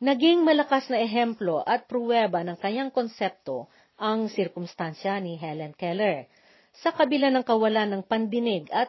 Naging 0.01 0.41
malakas 0.41 0.89
na 0.89 0.97
ehemplo 0.97 1.61
at 1.61 1.85
pruweba 1.85 2.41
ng 2.41 2.57
kanyang 2.57 2.89
konsepto 2.89 3.69
ang 4.01 4.33
sirkumstansya 4.33 5.21
ni 5.21 5.37
Helen 5.37 5.77
Keller. 5.77 6.25
Sa 6.73 6.89
kabila 6.89 7.29
ng 7.29 7.45
kawalan 7.45 8.01
ng 8.01 8.03
pandinig 8.09 8.73
at 8.73 8.89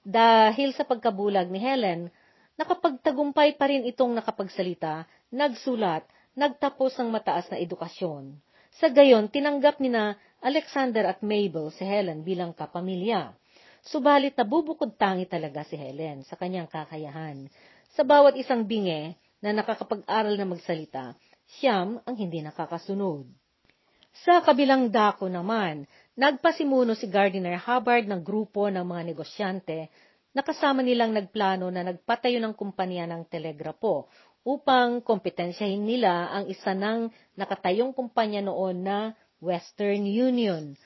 dahil 0.00 0.72
sa 0.72 0.88
pagkabulag 0.88 1.52
ni 1.52 1.60
Helen, 1.60 2.08
nakapagtagumpay 2.56 3.60
pa 3.60 3.68
rin 3.68 3.84
itong 3.84 4.16
nakapagsalita, 4.16 5.04
nagsulat, 5.28 6.08
nagtapos 6.32 6.96
ng 7.04 7.12
mataas 7.12 7.52
na 7.52 7.60
edukasyon. 7.60 8.32
Sa 8.80 8.88
gayon, 8.88 9.28
tinanggap 9.28 9.76
ni 9.76 9.92
na 9.92 10.16
Alexander 10.40 11.04
at 11.04 11.20
Mabel 11.20 11.68
si 11.76 11.84
Helen 11.84 12.24
bilang 12.24 12.56
kapamilya. 12.56 13.41
Subalit 13.82 14.38
nabubukod 14.38 14.94
tangi 14.94 15.26
talaga 15.26 15.66
si 15.66 15.74
Helen 15.74 16.22
sa 16.22 16.38
kanyang 16.38 16.70
kakayahan. 16.70 17.50
Sa 17.98 18.06
bawat 18.06 18.38
isang 18.38 18.62
binge 18.62 19.18
na 19.42 19.50
nakakapag-aral 19.50 20.38
na 20.38 20.46
magsalita, 20.46 21.18
siyam 21.58 21.98
ang 22.06 22.14
hindi 22.14 22.38
nakakasunod. 22.46 23.26
Sa 24.22 24.38
kabilang 24.38 24.86
dako 24.86 25.26
naman, 25.26 25.90
nagpasimuno 26.14 26.94
si 26.94 27.10
Gardiner 27.10 27.58
Hubbard 27.58 28.06
ng 28.06 28.22
grupo 28.22 28.70
ng 28.70 28.86
mga 28.86 29.02
negosyante 29.02 29.90
na 30.30 30.46
kasama 30.46 30.80
nilang 30.80 31.10
nagplano 31.10 31.66
na 31.68 31.82
nagpatayo 31.82 32.38
ng 32.38 32.54
kumpanya 32.54 33.10
ng 33.10 33.26
telegrapo 33.26 34.06
upang 34.46 35.02
kompetensyahin 35.02 35.82
nila 35.82 36.30
ang 36.30 36.46
isa 36.46 36.70
ng 36.70 37.10
nakatayong 37.34 37.90
kumpanya 37.90 38.46
noon 38.46 38.86
na 38.86 38.98
Western 39.42 40.06
Union. 40.06 40.78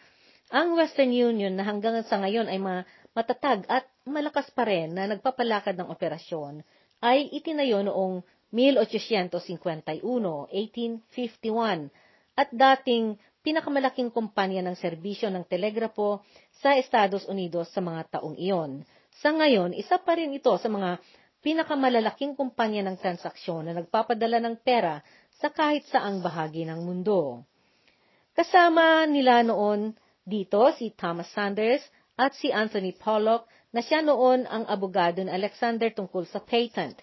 Ang 0.54 0.78
Western 0.78 1.10
Union 1.10 1.58
na 1.58 1.66
hanggang 1.66 1.98
sa 2.06 2.22
ngayon 2.22 2.46
ay 2.46 2.62
matatag 3.10 3.66
at 3.66 3.82
malakas 4.06 4.46
pa 4.54 4.62
rin 4.62 4.94
na 4.94 5.10
nagpapalakad 5.10 5.74
ng 5.74 5.90
operasyon 5.90 6.62
ay 7.02 7.26
itinayo 7.34 7.82
noong 7.82 8.22
1851, 8.54 9.58
1851 10.06 11.90
at 12.38 12.48
dating 12.54 13.18
pinakamalaking 13.42 14.14
kumpanya 14.14 14.62
ng 14.62 14.78
serbisyo 14.78 15.34
ng 15.34 15.42
telegrapo 15.50 16.22
sa 16.62 16.78
Estados 16.78 17.26
Unidos 17.26 17.74
sa 17.74 17.82
mga 17.82 18.18
taong 18.18 18.38
iyon. 18.38 18.86
Sa 19.18 19.34
ngayon, 19.34 19.74
isa 19.74 19.98
pa 19.98 20.14
rin 20.14 20.30
ito 20.30 20.54
sa 20.62 20.70
mga 20.70 21.02
pinakamalalaking 21.42 22.38
kumpanya 22.38 22.86
ng 22.86 23.02
transaksyon 23.02 23.66
na 23.66 23.82
nagpapadala 23.82 24.38
ng 24.42 24.62
pera 24.62 25.02
sa 25.42 25.50
kahit 25.50 25.82
saang 25.90 26.22
bahagi 26.22 26.62
ng 26.70 26.80
mundo. 26.86 27.42
Kasama 28.30 29.10
nila 29.10 29.42
noon 29.42 29.94
dito 30.26 30.58
si 30.74 30.90
Thomas 30.90 31.30
Sanders 31.30 31.86
at 32.18 32.34
si 32.34 32.50
Anthony 32.50 32.90
Pollock 32.98 33.46
na 33.70 33.78
siya 33.78 34.02
noon 34.02 34.42
ang 34.50 34.66
abogado 34.66 35.22
ni 35.22 35.30
Alexander 35.30 35.86
tungkol 35.94 36.26
sa 36.26 36.42
patent. 36.42 36.98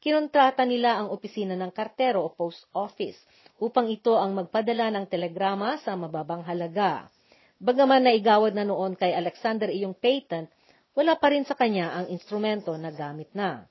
Kinontrata 0.00 0.64
nila 0.64 0.96
ang 0.96 1.12
opisina 1.12 1.52
ng 1.52 1.68
kartero 1.68 2.24
o 2.24 2.32
post 2.32 2.64
office 2.72 3.20
upang 3.60 3.92
ito 3.92 4.16
ang 4.16 4.32
magpadala 4.32 4.88
ng 4.96 5.06
telegrama 5.12 5.76
sa 5.84 5.92
mababang 5.92 6.40
halaga. 6.48 7.12
Bagaman 7.60 8.08
naigawad 8.08 8.56
na 8.56 8.64
noon 8.64 8.96
kay 8.96 9.12
Alexander 9.12 9.68
iyong 9.68 9.96
patent, 9.96 10.48
wala 10.96 11.20
pa 11.20 11.32
rin 11.32 11.44
sa 11.44 11.56
kanya 11.56 11.92
ang 12.00 12.06
instrumento 12.08 12.72
na 12.80 12.92
gamit 12.92 13.28
na. 13.36 13.68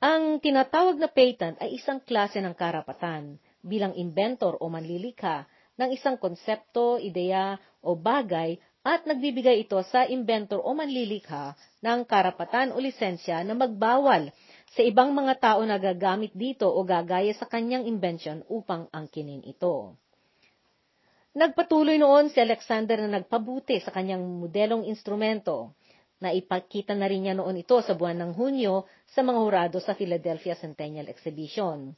Ang 0.00 0.40
tinatawag 0.40 0.96
na 0.96 1.10
patent 1.10 1.60
ay 1.60 1.76
isang 1.76 2.00
klase 2.00 2.38
ng 2.40 2.54
karapatan 2.56 3.36
bilang 3.60 3.92
inventor 3.98 4.56
o 4.58 4.72
manlilikha 4.72 5.44
ng 5.80 5.92
isang 5.96 6.20
konsepto, 6.20 7.00
ideya 7.00 7.56
o 7.80 7.96
bagay 7.96 8.60
at 8.80 9.04
nagbibigay 9.04 9.68
ito 9.68 9.76
sa 9.92 10.08
inventor 10.08 10.64
o 10.64 10.72
manlilikha 10.72 11.52
ng 11.84 12.00
karapatan 12.08 12.72
o 12.72 12.80
lisensya 12.80 13.44
na 13.44 13.52
magbawal 13.52 14.32
sa 14.72 14.80
ibang 14.80 15.12
mga 15.12 15.36
tao 15.36 15.60
na 15.66 15.76
gagamit 15.76 16.32
dito 16.32 16.64
o 16.70 16.80
gagaya 16.86 17.34
sa 17.36 17.44
kanyang 17.44 17.84
invention 17.84 18.40
upang 18.48 18.88
angkinin 18.94 19.44
ito. 19.44 19.98
Nagpatuloy 21.30 22.00
noon 22.00 22.32
si 22.32 22.42
Alexander 22.42 22.98
na 23.06 23.20
nagpabuti 23.20 23.78
sa 23.78 23.94
kanyang 23.94 24.22
modelong 24.22 24.82
instrumento 24.88 25.78
na 26.18 26.34
ipakita 26.34 26.92
na 26.92 27.06
rin 27.06 27.24
niya 27.24 27.38
noon 27.38 27.62
ito 27.62 27.78
sa 27.80 27.94
buwan 27.94 28.18
ng 28.18 28.32
Hunyo 28.34 28.84
sa 29.08 29.22
mga 29.22 29.38
hurado 29.38 29.78
sa 29.78 29.94
Philadelphia 29.96 30.58
Centennial 30.58 31.08
Exhibition. 31.08 31.94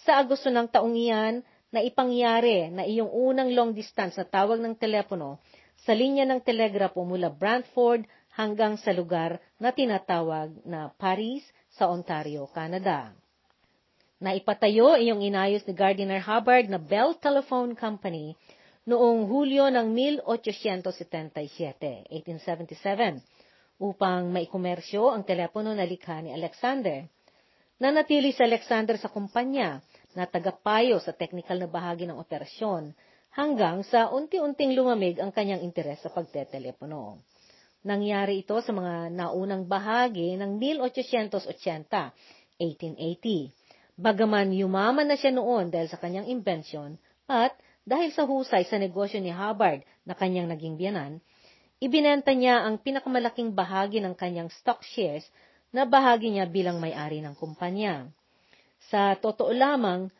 Sa 0.00 0.16
Agosto 0.16 0.48
ng 0.48 0.66
taong 0.66 0.96
iyan, 0.96 1.44
na 1.70 1.80
ipangyari 1.82 2.70
na 2.70 2.82
iyong 2.82 3.10
unang 3.10 3.50
long 3.54 3.70
distance 3.70 4.18
na 4.18 4.26
tawag 4.26 4.58
ng 4.58 4.74
telepono 4.74 5.38
sa 5.86 5.96
linya 5.96 6.26
ng 6.26 6.42
telegrapo 6.42 7.06
mula 7.06 7.30
Brantford 7.32 8.04
hanggang 8.34 8.76
sa 8.76 8.92
lugar 8.92 9.40
na 9.56 9.72
tinatawag 9.72 10.52
na 10.66 10.92
Paris 10.98 11.46
sa 11.72 11.88
Ontario, 11.88 12.50
Canada. 12.50 13.14
Naipatayo 14.20 15.00
iyong 15.00 15.24
inayos 15.24 15.64
ni 15.64 15.72
Gardiner 15.72 16.20
Hubbard 16.20 16.68
na 16.68 16.76
Bell 16.76 17.16
Telephone 17.16 17.72
Company 17.72 18.36
noong 18.84 19.24
Hulyo 19.24 19.72
ng 19.72 19.96
1877, 19.96 22.12
1877, 22.12 23.24
upang 23.80 24.28
maikomersyo 24.28 25.08
ang 25.08 25.24
telepono 25.24 25.72
na 25.72 25.88
likha 25.88 26.20
ni 26.20 26.36
Alexander. 26.36 27.08
Nanatili 27.80 28.36
si 28.36 28.44
Alexander 28.44 29.00
sa 29.00 29.08
kumpanya 29.08 29.80
na 30.14 30.26
tagapayo 30.26 30.98
sa 30.98 31.14
technical 31.14 31.58
na 31.58 31.68
bahagi 31.70 32.06
ng 32.06 32.18
operasyon 32.18 32.94
hanggang 33.34 33.86
sa 33.86 34.10
unti-unting 34.10 34.74
lumamig 34.74 35.22
ang 35.22 35.30
kanyang 35.30 35.62
interes 35.62 36.02
sa 36.02 36.10
pagtetelepono. 36.10 37.22
Nangyari 37.80 38.44
ito 38.44 38.58
sa 38.60 38.76
mga 38.76 39.08
naunang 39.08 39.64
bahagi 39.64 40.36
ng 40.36 40.60
1880, 40.60 41.32
1880. 42.60 43.96
Bagaman 44.00 44.52
yumaman 44.52 45.08
na 45.08 45.16
siya 45.16 45.32
noon 45.32 45.72
dahil 45.72 45.88
sa 45.88 45.96
kanyang 45.96 46.28
invention 46.28 47.00
at 47.24 47.56
dahil 47.88 48.12
sa 48.12 48.28
husay 48.28 48.68
sa 48.68 48.76
negosyo 48.76 49.20
ni 49.24 49.32
Hubbard 49.32 49.80
na 50.04 50.12
kanyang 50.12 50.52
naging 50.52 50.76
biyanan, 50.76 51.24
ibinenta 51.80 52.36
niya 52.36 52.60
ang 52.68 52.76
pinakamalaking 52.76 53.56
bahagi 53.56 54.04
ng 54.04 54.12
kanyang 54.12 54.52
stock 54.60 54.84
shares 54.84 55.24
na 55.72 55.88
bahagi 55.88 56.28
niya 56.28 56.44
bilang 56.44 56.82
may-ari 56.82 57.24
ng 57.24 57.32
kumpanya. 57.38 58.12
Sa 58.90 59.14
totoo 59.14 59.54
lamang, 59.54 60.10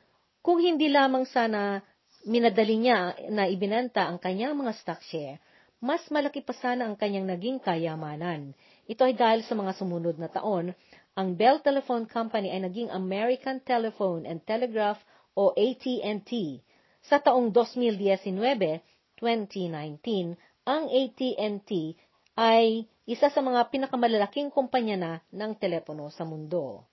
kung 0.40 0.62
hindi 0.62 0.86
lamang 0.86 1.26
sana 1.26 1.82
minadali 2.22 2.78
niya 2.78 3.18
na 3.28 3.50
ibinenta 3.50 4.06
ang 4.06 4.22
kanyang 4.22 4.54
mga 4.54 4.72
stock 4.78 5.02
share, 5.10 5.42
mas 5.82 6.04
malaki 6.12 6.44
pa 6.44 6.54
sana 6.54 6.86
ang 6.86 6.94
kanyang 6.94 7.26
naging 7.26 7.58
kayamanan. 7.58 8.54
Ito 8.86 9.08
ay 9.08 9.16
dahil 9.16 9.40
sa 9.42 9.56
mga 9.56 9.72
sumunod 9.74 10.16
na 10.20 10.28
taon, 10.28 10.76
ang 11.16 11.28
Bell 11.34 11.58
Telephone 11.64 12.06
Company 12.06 12.52
ay 12.52 12.60
naging 12.62 12.92
American 12.92 13.58
Telephone 13.64 14.28
and 14.28 14.44
Telegraph 14.44 15.00
o 15.32 15.56
AT&T. 15.56 16.30
Sa 17.00 17.16
taong 17.16 17.48
2019, 17.50 18.36
2019, 19.18 20.36
ang 20.68 20.82
AT&T 20.86 21.70
ay 22.36 22.84
isa 23.08 23.26
sa 23.32 23.40
mga 23.40 23.72
pinakamalalaking 23.72 24.52
kumpanya 24.52 24.96
na 25.00 25.12
ng 25.32 25.56
telepono 25.56 26.12
sa 26.12 26.28
mundo. 26.28 26.89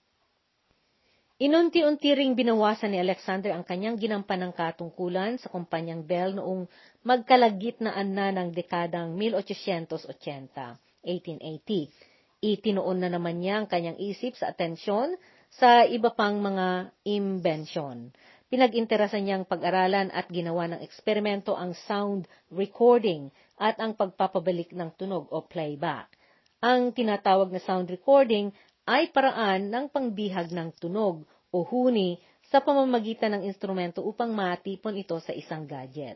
Inunti-unti 1.38 2.18
ring 2.18 2.34
binawasan 2.34 2.98
ni 2.98 2.98
Alexander 2.98 3.54
ang 3.54 3.62
kanyang 3.62 4.02
ginampanang 4.02 4.58
katungkulan 4.58 5.38
sa 5.38 5.54
kumpanyang 5.54 6.02
Bell 6.02 6.34
noong 6.34 6.66
magkalagitnaan 7.06 8.10
na 8.10 8.34
ng 8.34 8.58
dekadang 8.58 9.14
1880, 9.14 9.86
1880. 11.06 12.42
Itinoon 12.42 12.98
na 12.98 13.14
naman 13.14 13.38
niya 13.38 13.62
ang 13.62 13.70
kanyang 13.70 14.02
isip 14.02 14.34
sa 14.34 14.50
atensyon 14.50 15.14
sa 15.54 15.86
iba 15.86 16.10
pang 16.10 16.42
mga 16.42 16.90
imbensyon. 17.06 18.10
Pinag-interasan 18.50 19.22
niyang 19.22 19.46
pag-aralan 19.46 20.10
at 20.10 20.26
ginawa 20.34 20.66
ng 20.74 20.82
eksperimento 20.82 21.54
ang 21.54 21.78
sound 21.86 22.26
recording 22.50 23.30
at 23.62 23.78
ang 23.78 23.94
pagpapabalik 23.94 24.74
ng 24.74 24.90
tunog 24.98 25.30
o 25.30 25.46
playback. 25.46 26.10
Ang 26.66 26.98
tinatawag 26.98 27.54
na 27.54 27.62
sound 27.62 27.94
recording 27.94 28.50
ay 28.88 29.12
paraan 29.12 29.68
ng 29.68 29.92
pangbihag 29.92 30.56
ng 30.56 30.72
tunog 30.80 31.28
o 31.52 31.58
huni 31.68 32.16
sa 32.48 32.64
pamamagitan 32.64 33.36
ng 33.36 33.44
instrumento 33.44 34.00
upang 34.00 34.32
matipon 34.32 34.96
ito 34.96 35.20
sa 35.20 35.36
isang 35.36 35.68
gadget. 35.68 36.16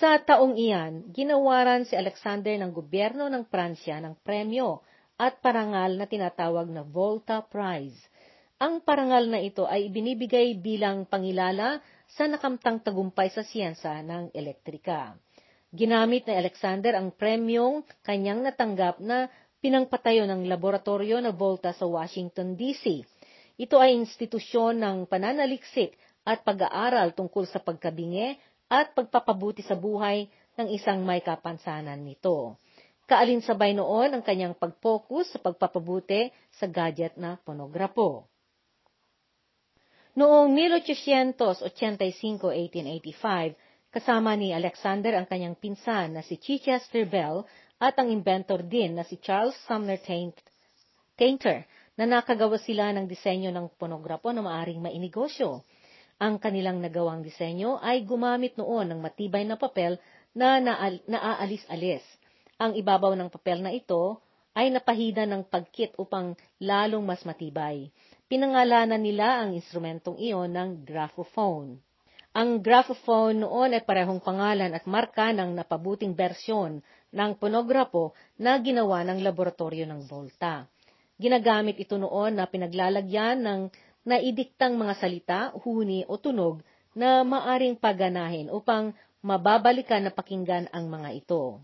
Sa 0.00 0.16
taong 0.16 0.56
iyan, 0.56 1.12
ginawaran 1.12 1.84
si 1.84 1.98
Alexander 1.98 2.56
ng 2.56 2.72
gobyerno 2.72 3.28
ng 3.28 3.44
Pransya 3.44 4.00
ng 4.00 4.16
premyo 4.24 4.80
at 5.20 5.42
parangal 5.44 6.00
na 6.00 6.08
tinatawag 6.08 6.72
na 6.72 6.80
Volta 6.80 7.44
Prize. 7.44 7.98
Ang 8.56 8.80
parangal 8.80 9.28
na 9.28 9.42
ito 9.42 9.68
ay 9.68 9.92
ibinibigay 9.92 10.56
bilang 10.56 11.04
pangilala 11.04 11.84
sa 12.08 12.24
nakamtang 12.24 12.80
tagumpay 12.80 13.28
sa 13.28 13.44
siyensa 13.44 14.00
ng 14.00 14.32
elektrika. 14.32 15.18
Ginamit 15.70 16.24
ni 16.24 16.34
Alexander 16.34 16.96
ang 16.96 17.12
premyong 17.12 17.84
kanyang 18.02 18.42
natanggap 18.46 18.98
na 18.98 19.28
pinangpatayo 19.60 20.24
ng 20.24 20.48
laboratorio 20.48 21.20
na 21.20 21.36
Volta 21.36 21.76
sa 21.76 21.84
Washington, 21.84 22.56
D.C. 22.56 23.04
Ito 23.60 23.76
ay 23.76 23.92
institusyon 24.00 24.80
ng 24.80 25.04
pananaliksik 25.04 25.92
at 26.24 26.40
pag-aaral 26.44 27.12
tungkol 27.12 27.44
sa 27.44 27.60
pagkabingi 27.60 28.40
at 28.72 28.96
pagpapabuti 28.96 29.60
sa 29.60 29.76
buhay 29.76 30.24
ng 30.56 30.68
isang 30.72 31.04
may 31.04 31.20
kapansanan 31.20 32.00
nito. 32.00 32.56
Kaalinsabay 33.04 33.76
noon 33.76 34.16
ang 34.16 34.24
kanyang 34.24 34.56
pag-focus 34.56 35.36
sa 35.36 35.38
pagpapabuti 35.42 36.30
sa 36.54 36.70
gadget 36.70 37.18
na 37.18 37.34
ponograpo. 37.42 38.30
Noong 40.14 40.54
1885-1885, 41.34 43.54
kasama 43.90 44.38
ni 44.38 44.54
Alexander 44.54 45.18
ang 45.18 45.26
kanyang 45.26 45.58
pinsan 45.58 46.14
na 46.14 46.22
si 46.22 46.38
Chichester 46.38 47.02
Bell 47.06 47.46
at 47.80 47.96
ang 47.96 48.12
inventor 48.12 48.60
din 48.60 49.00
na 49.00 49.08
si 49.08 49.16
Charles 49.16 49.56
Sumner 49.64 49.96
Tainter 51.16 51.64
na 51.96 52.04
nakagawa 52.04 52.60
sila 52.60 52.92
ng 52.92 53.08
disenyo 53.08 53.48
ng 53.48 53.72
ponograpo 53.80 54.28
na 54.36 54.44
maaring 54.44 54.84
mainegosyo. 54.84 55.64
Ang 56.20 56.36
kanilang 56.36 56.84
nagawang 56.84 57.24
disenyo 57.24 57.80
ay 57.80 58.04
gumamit 58.04 58.52
noon 58.60 58.92
ng 58.92 59.00
matibay 59.00 59.48
na 59.48 59.56
papel 59.56 59.96
na 60.36 60.60
naaalis-alis. 61.08 62.04
Ang 62.60 62.76
ibabaw 62.76 63.16
ng 63.16 63.32
papel 63.32 63.64
na 63.64 63.72
ito 63.72 64.20
ay 64.52 64.68
napahida 64.68 65.24
ng 65.24 65.48
pagkit 65.48 65.96
upang 65.96 66.36
lalong 66.60 67.08
mas 67.08 67.24
matibay. 67.24 67.88
Pinangalanan 68.28 69.00
nila 69.00 69.40
ang 69.40 69.56
instrumentong 69.56 70.20
iyon 70.20 70.52
ng 70.52 70.84
graphophone. 70.84 71.80
Ang 72.36 72.62
graphophone 72.62 73.42
noon 73.42 73.74
ay 73.74 73.82
parehong 73.82 74.22
pangalan 74.22 74.70
at 74.70 74.84
marka 74.86 75.34
ng 75.34 75.56
napabuting 75.56 76.14
bersyon 76.14 76.78
ng 77.10 77.34
ponograpo 77.38 78.14
na 78.38 78.58
ginawa 78.62 79.02
ng 79.06 79.22
laboratorio 79.22 79.86
ng 79.86 80.06
Volta. 80.06 80.66
Ginagamit 81.20 81.76
ito 81.76 82.00
noon 82.00 82.38
na 82.38 82.48
pinaglalagyan 82.48 83.44
ng 83.44 83.60
naidiktang 84.08 84.80
mga 84.80 84.94
salita, 84.96 85.40
huni 85.62 86.08
o 86.08 86.16
tunog 86.16 86.64
na 86.96 87.20
maaring 87.22 87.76
paganahin 87.76 88.48
upang 88.48 88.96
mababalikan 89.20 90.00
na 90.00 90.12
pakinggan 90.14 90.72
ang 90.72 90.88
mga 90.88 91.10
ito. 91.12 91.60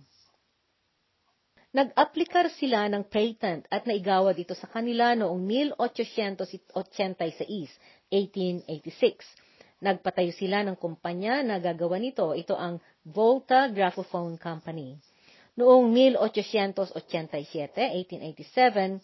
Nag-aplikar 1.72 2.48
sila 2.56 2.88
ng 2.88 3.04
patent 3.04 3.68
at 3.68 3.84
naigawad 3.84 4.36
ito 4.36 4.56
sa 4.56 4.68
kanila 4.68 5.12
noong 5.16 5.40
1886, 5.76 6.72
1886 6.72 9.46
Nagpatayo 9.76 10.32
sila 10.32 10.64
ng 10.64 10.80
kumpanya 10.80 11.44
na 11.44 11.60
gagawa 11.60 12.00
nito. 12.00 12.32
Ito 12.32 12.56
ang 12.56 12.80
Volta 13.04 13.68
Graphophone 13.68 14.40
Company. 14.40 14.96
Noong 15.56 15.88
1887, 15.88 17.00
1887, 18.12 19.00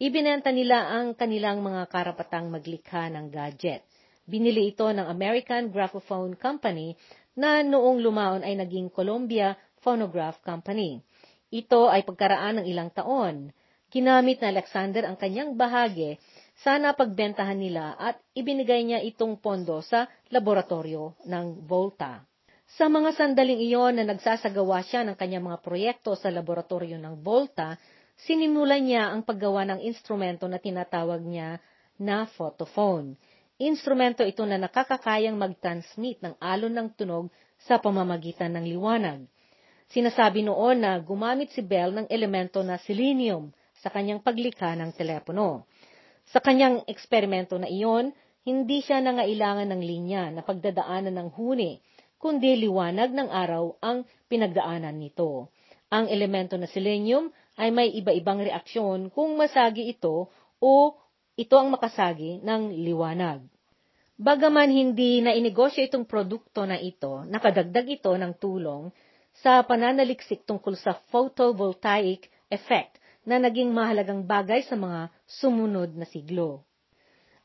ibinenta 0.00 0.48
nila 0.48 0.88
ang 0.88 1.12
kanilang 1.12 1.60
mga 1.60 1.84
karapatang 1.92 2.48
maglikha 2.48 3.12
ng 3.12 3.28
gadget. 3.28 3.84
Binili 4.24 4.72
ito 4.72 4.88
ng 4.88 5.04
American 5.04 5.68
Graphophone 5.68 6.32
Company 6.32 6.96
na 7.36 7.60
noong 7.60 8.00
lumaon 8.00 8.40
ay 8.40 8.56
naging 8.56 8.88
Columbia 8.88 9.52
Phonograph 9.84 10.40
Company. 10.40 11.04
Ito 11.52 11.92
ay 11.92 12.08
pagkaraan 12.08 12.64
ng 12.64 12.66
ilang 12.72 12.88
taon. 12.88 13.52
Ginamit 13.92 14.40
na 14.40 14.48
Alexander 14.48 15.04
ang 15.04 15.20
kanyang 15.20 15.60
bahagi 15.60 16.16
sana 16.64 16.96
pagbentahan 16.96 17.60
nila 17.60 18.00
at 18.00 18.16
ibinigay 18.32 18.80
niya 18.80 19.04
itong 19.04 19.36
pondo 19.44 19.84
sa 19.84 20.08
laboratorio 20.32 21.20
ng 21.28 21.68
Volta. 21.68 22.31
Sa 22.80 22.88
mga 22.88 23.12
sandaling 23.12 23.60
iyon 23.68 24.00
na 24.00 24.04
nagsasagawa 24.08 24.80
siya 24.80 25.04
ng 25.04 25.12
kanyang 25.12 25.44
mga 25.44 25.60
proyekto 25.60 26.16
sa 26.16 26.32
laboratorio 26.32 26.96
ng 26.96 27.20
Volta, 27.20 27.76
sinimulan 28.24 28.80
niya 28.80 29.12
ang 29.12 29.28
paggawa 29.28 29.68
ng 29.68 29.84
instrumento 29.84 30.48
na 30.48 30.56
tinatawag 30.56 31.20
niya 31.20 31.60
na 32.00 32.24
photophone. 32.24 33.20
Instrumento 33.60 34.24
ito 34.24 34.40
na 34.48 34.56
nakakakayang 34.56 35.36
mag-transmit 35.36 36.24
ng 36.24 36.32
alon 36.40 36.72
ng 36.72 36.88
tunog 36.96 37.28
sa 37.60 37.76
pamamagitan 37.76 38.56
ng 38.56 38.64
liwanag. 38.64 39.28
Sinasabi 39.92 40.40
noon 40.40 40.80
na 40.80 40.96
gumamit 40.96 41.52
si 41.52 41.60
Bell 41.60 41.92
ng 41.92 42.08
elemento 42.08 42.64
na 42.64 42.80
selenium 42.80 43.52
sa 43.84 43.92
kanyang 43.92 44.24
paglikha 44.24 44.72
ng 44.80 44.96
telepono. 44.96 45.68
Sa 46.32 46.40
kanyang 46.40 46.88
eksperimento 46.88 47.60
na 47.60 47.68
iyon, 47.68 48.16
hindi 48.48 48.80
siya 48.80 49.04
nangailangan 49.04 49.68
ng 49.68 49.82
linya 49.84 50.32
na 50.32 50.40
pagdadaanan 50.40 51.12
ng 51.20 51.28
huni, 51.36 51.78
kundi 52.22 52.54
liwanag 52.54 53.10
ng 53.10 53.28
araw 53.34 53.82
ang 53.82 54.06
pinagdaanan 54.30 54.94
nito. 54.94 55.50
Ang 55.90 56.06
elemento 56.06 56.54
na 56.54 56.70
selenium 56.70 57.34
ay 57.58 57.74
may 57.74 57.90
iba-ibang 57.90 58.38
reaksyon 58.38 59.10
kung 59.10 59.34
masagi 59.34 59.90
ito 59.90 60.30
o 60.62 60.94
ito 61.34 61.54
ang 61.58 61.74
makasagi 61.74 62.38
ng 62.46 62.78
liwanag. 62.78 63.42
Bagaman 64.22 64.70
hindi 64.70 65.18
na 65.18 65.34
inegosyo 65.34 65.82
itong 65.82 66.06
produkto 66.06 66.62
na 66.62 66.78
ito, 66.78 67.26
nakadagdag 67.26 67.90
ito 67.90 68.14
ng 68.14 68.38
tulong 68.38 68.94
sa 69.42 69.66
pananaliksik 69.66 70.46
tungkol 70.46 70.78
sa 70.78 70.94
photovoltaic 71.10 72.30
effect 72.46 73.02
na 73.26 73.42
naging 73.42 73.74
mahalagang 73.74 74.22
bagay 74.22 74.62
sa 74.62 74.78
mga 74.78 75.10
sumunod 75.26 75.98
na 75.98 76.06
siglo. 76.06 76.62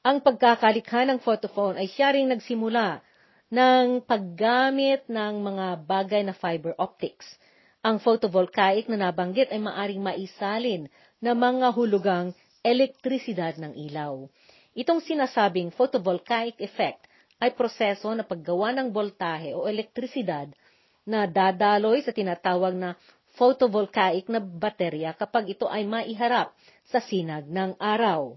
Ang 0.05 0.21
pagkakalikha 0.21 1.09
ng 1.09 1.19
photophone 1.19 1.81
ay 1.81 1.89
siya 1.89 2.13
ring 2.13 2.29
nagsimula 2.29 3.01
ng 3.47 4.03
paggamit 4.03 5.07
ng 5.07 5.33
mga 5.39 5.67
bagay 5.87 6.21
na 6.27 6.35
fiber 6.35 6.75
optics. 6.75 7.23
Ang 7.79 8.03
photovoltaic 8.03 8.91
na 8.91 9.07
nabanggit 9.07 9.47
ay 9.55 9.63
maaring 9.63 10.03
maisalin 10.03 10.91
na 11.23 11.31
mga 11.31 11.71
hulugang 11.71 12.35
elektrisidad 12.59 13.55
ng 13.55 13.71
ilaw. 13.87 14.27
Itong 14.75 14.99
sinasabing 14.99 15.71
photovoltaic 15.71 16.59
effect 16.59 17.07
ay 17.39 17.55
proseso 17.55 18.11
na 18.11 18.27
paggawa 18.27 18.75
ng 18.75 18.91
voltahe 18.91 19.55
o 19.55 19.63
elektrisidad 19.65 20.51
na 21.07 21.23
dadaloy 21.23 22.03
sa 22.03 22.11
tinatawag 22.11 22.75
na 22.75 22.99
photovoltaic 23.39 24.27
na 24.27 24.43
baterya 24.43 25.15
kapag 25.15 25.55
ito 25.55 25.71
ay 25.71 25.87
maiharap 25.87 26.51
sa 26.91 26.99
sinag 26.99 27.47
ng 27.47 27.79
araw. 27.79 28.35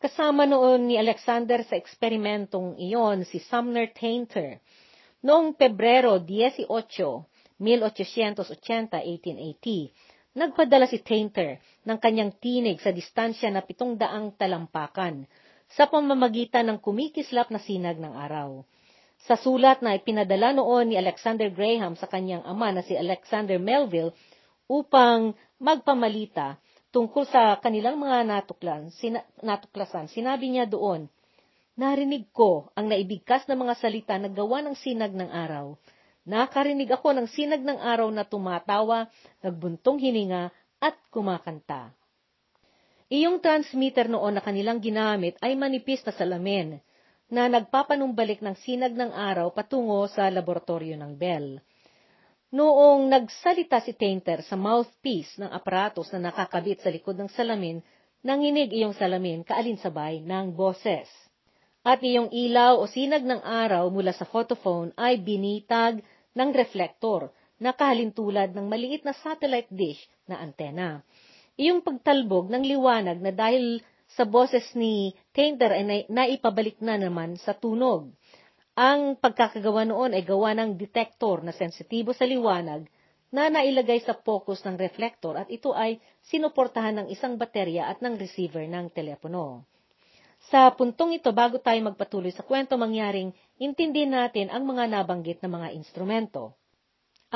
Kasama 0.00 0.48
noon 0.48 0.88
ni 0.88 0.96
Alexander 0.96 1.60
sa 1.60 1.76
eksperimentong 1.76 2.80
iyon 2.80 3.28
si 3.28 3.36
Sumner 3.36 3.92
Tainter. 3.92 4.56
Noong 5.20 5.52
Pebrero 5.52 6.16
18, 6.16 6.64
1880, 7.60 7.60
1880, 7.60 10.40
nagpadala 10.40 10.88
si 10.88 11.04
Tainter 11.04 11.60
ng 11.84 12.00
kanyang 12.00 12.32
tinig 12.40 12.80
sa 12.80 12.96
distansya 12.96 13.52
na 13.52 13.60
pitong 13.60 14.00
daang 14.00 14.32
talampakan 14.40 15.28
sa 15.68 15.84
pamamagitan 15.84 16.72
ng 16.72 16.80
kumikislap 16.80 17.52
na 17.52 17.60
sinag 17.60 18.00
ng 18.00 18.16
araw. 18.16 18.64
Sa 19.28 19.36
sulat 19.36 19.84
na 19.84 19.92
ipinadala 19.92 20.56
noon 20.56 20.88
ni 20.88 20.96
Alexander 20.96 21.52
Graham 21.52 21.92
sa 21.92 22.08
kanyang 22.08 22.40
ama 22.48 22.72
na 22.72 22.80
si 22.80 22.96
Alexander 22.96 23.60
Melville 23.60 24.16
upang 24.64 25.36
magpamalita 25.60 26.56
tungkol 26.90 27.26
sa 27.26 27.58
kanilang 27.58 27.98
mga 27.98 28.26
natuklan, 28.26 28.90
sina, 28.94 29.22
natuklasan, 29.42 30.10
sinabi 30.10 30.50
niya 30.50 30.66
doon, 30.66 31.10
Narinig 31.80 32.28
ko 32.36 32.68
ang 32.76 32.92
naibigkas 32.92 33.48
na 33.48 33.56
mga 33.56 33.72
salita 33.80 34.14
na 34.20 34.28
gawa 34.28 34.60
ng 34.60 34.76
sinag 34.76 35.16
ng 35.16 35.32
araw. 35.32 35.80
Nakarinig 36.28 36.92
ako 36.92 37.16
ng 37.16 37.26
sinag 37.32 37.64
ng 37.64 37.80
araw 37.80 38.12
na 38.12 38.28
tumatawa, 38.28 39.08
nagbuntong 39.40 39.96
hininga, 39.96 40.52
at 40.76 40.96
kumakanta. 41.08 41.96
Iyong 43.08 43.40
transmitter 43.40 44.12
noon 44.12 44.36
na 44.36 44.42
kanilang 44.44 44.78
ginamit 44.78 45.40
ay 45.40 45.56
manipis 45.56 46.04
na 46.04 46.12
salamin 46.12 46.78
na 47.30 47.48
nagpapanumbalik 47.48 48.44
ng 48.44 48.54
sinag 48.60 48.92
ng 48.92 49.14
araw 49.16 49.48
patungo 49.54 50.04
sa 50.10 50.28
laboratorio 50.28 51.00
ng 51.00 51.12
Bell. 51.16 51.64
Noong 52.50 53.06
nagsalita 53.06 53.78
si 53.78 53.94
Tainter 53.94 54.42
sa 54.42 54.58
mouthpiece 54.58 55.38
ng 55.38 55.54
aparatos 55.54 56.10
na 56.10 56.34
nakakabit 56.34 56.82
sa 56.82 56.90
likod 56.90 57.14
ng 57.14 57.30
salamin, 57.30 57.78
nanginig 58.26 58.74
iyong 58.74 58.90
salamin 58.90 59.46
kaalinsabay 59.46 60.18
ng 60.18 60.50
boses. 60.58 61.06
At 61.86 62.02
iyong 62.02 62.34
ilaw 62.34 62.82
o 62.82 62.90
sinag 62.90 63.22
ng 63.22 63.38
araw 63.46 63.86
mula 63.94 64.10
sa 64.10 64.26
photophone 64.26 64.90
ay 64.98 65.22
binitag 65.22 66.02
ng 66.34 66.50
reflektor 66.50 67.30
na 67.62 67.70
kahalintulad 67.70 68.50
ng 68.50 68.66
maliit 68.66 69.06
na 69.06 69.14
satellite 69.14 69.70
dish 69.70 70.02
na 70.26 70.42
antena. 70.42 71.06
Iyong 71.54 71.86
pagtalbog 71.86 72.50
ng 72.50 72.66
liwanag 72.66 73.22
na 73.22 73.30
dahil 73.30 73.78
sa 74.10 74.26
boses 74.26 74.66
ni 74.74 75.14
Tainter 75.30 75.70
ay 75.70 76.10
naipabalik 76.10 76.82
na 76.82 76.98
naman 76.98 77.38
sa 77.38 77.54
tunog. 77.54 78.10
Ang 78.80 79.20
pagkakagawa 79.20 79.84
noon 79.84 80.16
ay 80.16 80.24
gawa 80.24 80.56
ng 80.56 80.80
detector 80.80 81.44
na 81.44 81.52
sensitibo 81.52 82.16
sa 82.16 82.24
liwanag 82.24 82.88
na 83.28 83.52
nailagay 83.52 84.00
sa 84.00 84.16
focus 84.16 84.64
ng 84.64 84.80
reflector 84.80 85.36
at 85.36 85.52
ito 85.52 85.76
ay 85.76 86.00
sinuportahan 86.24 86.96
ng 87.04 87.06
isang 87.12 87.36
baterya 87.36 87.92
at 87.92 88.00
ng 88.00 88.16
receiver 88.16 88.64
ng 88.64 88.88
telepono. 88.88 89.68
Sa 90.48 90.72
puntong 90.72 91.12
ito, 91.12 91.28
bago 91.36 91.60
tayo 91.60 91.76
magpatuloy 91.92 92.32
sa 92.32 92.40
kwento 92.40 92.80
mangyaring, 92.80 93.36
intindi 93.60 94.08
natin 94.08 94.48
ang 94.48 94.64
mga 94.64 94.88
nabanggit 94.88 95.44
na 95.44 95.52
mga 95.52 95.76
instrumento. 95.76 96.56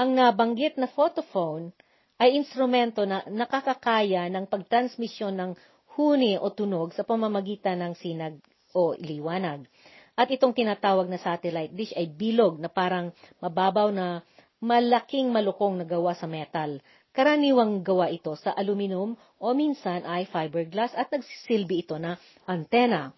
Ang 0.01 0.17
nabanggit 0.17 0.81
na 0.81 0.89
photophone 0.89 1.77
ay 2.17 2.41
instrumento 2.41 3.05
na 3.05 3.21
nakakakaya 3.29 4.33
ng 4.33 4.49
pagtransmisyon 4.49 5.37
ng 5.37 5.51
huni 5.93 6.41
o 6.41 6.49
tunog 6.57 6.97
sa 6.97 7.05
pamamagitan 7.05 7.85
ng 7.85 7.93
sinag 8.01 8.41
o 8.73 8.97
liwanag. 8.97 9.69
At 10.15 10.31
itong 10.31 10.55
tinatawag 10.55 11.11
na 11.11 11.19
satellite 11.19 11.75
dish 11.75 11.91
ay 11.99 12.07
bilog 12.07 12.63
na 12.63 12.71
parang 12.71 13.11
mababaw 13.43 13.91
na 13.91 14.23
malaking 14.63 15.35
malukong 15.35 15.83
na 15.83 15.87
gawa 15.87 16.15
sa 16.15 16.31
metal. 16.31 16.79
Karaniwang 17.15 17.83
gawa 17.83 18.11
ito 18.11 18.35
sa 18.39 18.55
aluminum 18.55 19.19
o 19.39 19.47
minsan 19.55 20.07
ay 20.07 20.27
fiberglass 20.31 20.95
at 20.95 21.11
nagsisilbi 21.11 21.87
ito 21.87 21.99
na 21.99 22.19
antena. 22.47 23.11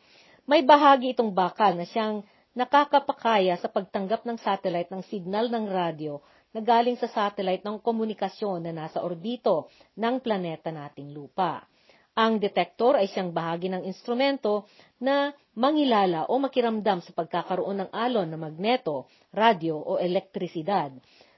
May 0.48 0.64
bahagi 0.64 1.12
itong 1.12 1.32
bakal 1.32 1.76
na 1.76 1.84
siyang 1.84 2.24
nakakapakaya 2.56 3.60
sa 3.60 3.68
pagtanggap 3.68 4.24
ng 4.24 4.40
satellite 4.40 4.88
ng 4.88 5.04
signal 5.04 5.52
ng 5.52 5.68
radyo 5.68 6.24
na 6.56 6.64
galing 6.64 6.96
sa 6.96 7.08
satellite 7.08 7.60
ng 7.60 7.76
komunikasyon 7.84 8.64
na 8.64 8.72
nasa 8.72 9.04
orbito 9.04 9.68
ng 9.92 10.16
planeta 10.24 10.72
nating 10.72 11.12
lupa. 11.12 11.60
Ang 12.16 12.40
detektor 12.40 12.96
ay 12.96 13.12
siyang 13.12 13.36
bahagi 13.36 13.68
ng 13.68 13.84
instrumento 13.84 14.64
na 14.96 15.36
mangilala 15.52 16.24
o 16.32 16.40
makiramdam 16.40 17.04
sa 17.04 17.12
pagkakaroon 17.12 17.84
ng 17.84 17.90
alon 17.92 18.32
na 18.32 18.40
magneto, 18.40 19.04
radyo 19.36 19.76
o 19.76 20.00
elektrisidad. 20.00 20.96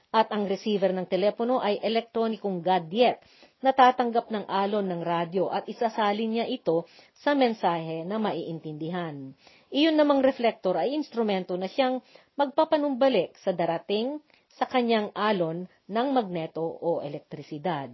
at 0.09 0.33
ang 0.33 0.49
receiver 0.49 0.89
ng 0.89 1.05
telepono 1.05 1.61
ay 1.61 1.77
elektronikong 1.85 2.65
gadget 2.65 3.21
na 3.61 3.75
tatanggap 3.75 4.31
ng 4.33 4.47
alon 4.49 4.87
ng 4.89 5.01
radyo 5.05 5.53
at 5.53 5.69
isasalin 5.69 6.33
niya 6.33 6.45
ito 6.49 6.89
sa 7.13 7.37
mensahe 7.37 8.01
na 8.07 8.17
maiintindihan. 8.17 9.35
Iyon 9.69 9.93
namang 9.93 10.25
reflektor 10.25 10.81
ay 10.81 10.97
instrumento 10.97 11.53
na 11.53 11.69
siyang 11.69 12.01
magpapanumbalik 12.33 13.37
sa 13.37 13.53
darating 13.53 14.17
sa 14.57 14.65
kanyang 14.65 15.13
alon 15.13 15.69
ng 15.85 16.07
magneto 16.09 16.65
o 16.65 17.05
elektrisidad. 17.05 17.93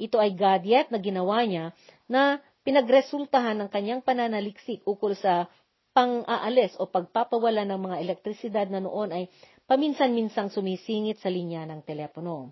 Ito 0.01 0.17
ay 0.17 0.33
gadget 0.33 0.89
na 0.89 0.97
ginawa 0.97 1.45
niya 1.45 1.77
na 2.09 2.41
pinagresultahan 2.65 3.57
ng 3.61 3.69
kanyang 3.69 4.01
pananaliksik 4.01 4.81
ukol 4.85 5.13
sa 5.13 5.45
pang-aalis 5.91 6.79
o 6.79 6.87
pagpapawala 6.87 7.67
ng 7.67 7.79
mga 7.79 7.97
elektrisidad 8.01 8.67
na 8.71 8.79
noon 8.79 9.11
ay 9.11 9.23
paminsan-minsang 9.71 10.51
sumisingit 10.51 11.23
sa 11.23 11.31
linya 11.31 11.63
ng 11.63 11.79
telepono. 11.87 12.51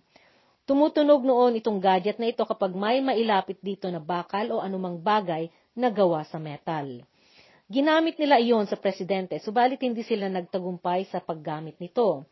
Tumutunog 0.63 1.19
noon 1.27 1.59
itong 1.59 1.83
gadget 1.83 2.15
na 2.15 2.31
ito 2.31 2.47
kapag 2.47 2.71
may 2.71 3.03
mailapit 3.03 3.59
dito 3.59 3.91
na 3.91 3.99
bakal 3.99 4.55
o 4.55 4.63
anumang 4.63 5.03
bagay 5.03 5.51
na 5.75 5.91
gawa 5.91 6.23
sa 6.23 6.39
metal. 6.39 7.03
Ginamit 7.67 8.15
nila 8.15 8.39
iyon 8.39 8.71
sa 8.71 8.79
presidente, 8.79 9.35
subalit 9.43 9.83
hindi 9.83 9.99
sila 10.07 10.31
nagtagumpay 10.31 11.11
sa 11.11 11.19
paggamit 11.19 11.75
nito. 11.83 12.23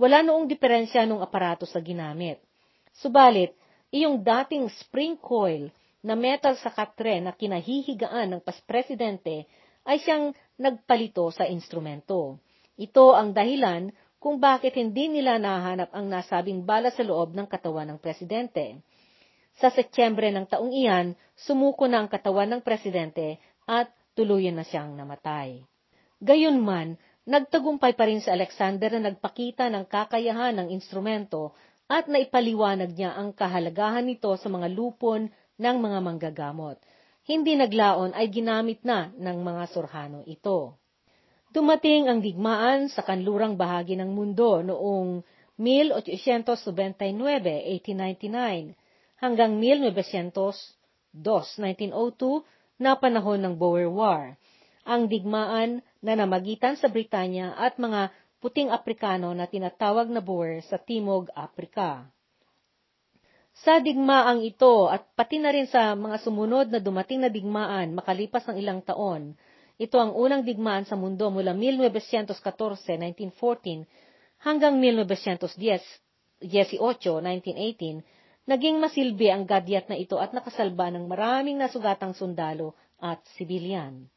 Wala 0.00 0.24
noong 0.24 0.48
diferensya 0.48 1.04
ng 1.04 1.20
aparato 1.20 1.68
sa 1.68 1.84
ginamit. 1.84 2.40
Subalit, 3.04 3.52
iyong 3.92 4.24
dating 4.24 4.72
spring 4.80 5.20
coil 5.20 5.68
na 6.00 6.16
metal 6.16 6.56
sa 6.56 6.72
katre 6.72 7.20
na 7.20 7.36
kinahihigaan 7.36 8.32
ng 8.32 8.40
pas-presidente 8.40 9.44
ay 9.84 10.00
siyang 10.00 10.32
nagpalito 10.56 11.28
sa 11.28 11.44
instrumento. 11.44 12.40
Ito 12.80 13.12
ang 13.12 13.36
dahilan 13.36 13.92
kung 14.22 14.38
bakit 14.38 14.78
hindi 14.78 15.10
nila 15.10 15.34
nahanap 15.42 15.90
ang 15.90 16.06
nasabing 16.06 16.62
bala 16.62 16.94
sa 16.94 17.02
loob 17.02 17.34
ng 17.34 17.50
katawan 17.50 17.90
ng 17.90 17.98
presidente. 17.98 18.78
Sa 19.58 19.66
Setyembre 19.66 20.30
ng 20.30 20.46
taong 20.46 20.70
iyan, 20.70 21.18
sumuko 21.34 21.90
na 21.90 21.98
ang 21.98 22.08
katawan 22.08 22.46
ng 22.54 22.62
presidente 22.62 23.42
at 23.66 23.90
tuluyan 24.14 24.54
na 24.54 24.62
siyang 24.62 24.94
namatay. 24.94 25.66
Gayunman, 26.22 27.02
nagtagumpay 27.26 27.98
pa 27.98 28.06
rin 28.06 28.22
si 28.22 28.30
Alexander 28.30 28.94
na 28.94 29.10
nagpakita 29.10 29.66
ng 29.74 29.90
kakayahan 29.90 30.54
ng 30.54 30.68
instrumento 30.70 31.58
at 31.90 32.06
naipaliwanag 32.06 32.94
niya 32.94 33.18
ang 33.18 33.34
kahalagahan 33.34 34.06
nito 34.06 34.30
sa 34.38 34.46
mga 34.46 34.70
lupon 34.70 35.34
ng 35.58 35.76
mga 35.82 35.98
manggagamot. 35.98 36.78
Hindi 37.26 37.58
naglaon 37.58 38.14
ay 38.14 38.30
ginamit 38.30 38.86
na 38.86 39.10
ng 39.18 39.38
mga 39.42 39.66
surhano 39.74 40.22
ito. 40.30 40.78
Dumating 41.52 42.08
ang 42.08 42.24
digmaan 42.24 42.88
sa 42.88 43.04
kanlurang 43.04 43.60
bahagi 43.60 43.92
ng 44.00 44.08
mundo 44.08 44.64
noong 44.64 45.20
1899, 45.60 47.12
1899 47.12 48.72
hanggang 49.20 49.60
1902, 49.60 51.12
1902 51.12 52.80
na 52.80 52.96
panahon 52.96 53.36
ng 53.44 53.54
Boer 53.60 53.92
War, 53.92 54.40
ang 54.88 55.12
digmaan 55.12 55.84
na 56.00 56.16
namagitan 56.16 56.80
sa 56.80 56.88
Britanya 56.88 57.52
at 57.60 57.76
mga 57.76 58.08
puting 58.40 58.72
Aprikano 58.72 59.36
na 59.36 59.44
tinatawag 59.44 60.08
na 60.08 60.24
Boer 60.24 60.64
sa 60.64 60.80
Timog 60.80 61.28
Afrika. 61.36 62.08
Sa 63.60 63.76
digmaang 63.76 64.40
ito 64.40 64.88
at 64.88 65.04
pati 65.12 65.36
na 65.36 65.52
rin 65.52 65.68
sa 65.68 65.92
mga 65.92 66.16
sumunod 66.24 66.72
na 66.72 66.80
dumating 66.80 67.20
na 67.20 67.28
digmaan 67.28 67.92
makalipas 67.92 68.48
ng 68.48 68.56
ilang 68.56 68.80
taon, 68.80 69.36
ito 69.82 69.98
ang 69.98 70.14
unang 70.14 70.46
digmaan 70.46 70.86
sa 70.86 70.94
mundo 70.94 71.26
mula 71.34 71.50
1914, 71.50 73.02
1914 73.34 73.82
hanggang 74.46 74.78
1910, 74.78 76.46
18, 76.46 76.78
1918 76.78 78.22
Naging 78.42 78.82
masilbi 78.82 79.30
ang 79.30 79.46
gadyat 79.46 79.86
na 79.86 79.94
ito 79.94 80.18
at 80.18 80.34
nakasalba 80.34 80.90
ng 80.90 81.06
maraming 81.06 81.62
nasugatang 81.62 82.10
sundalo 82.10 82.74
at 82.98 83.22
sibilyan. 83.38 84.10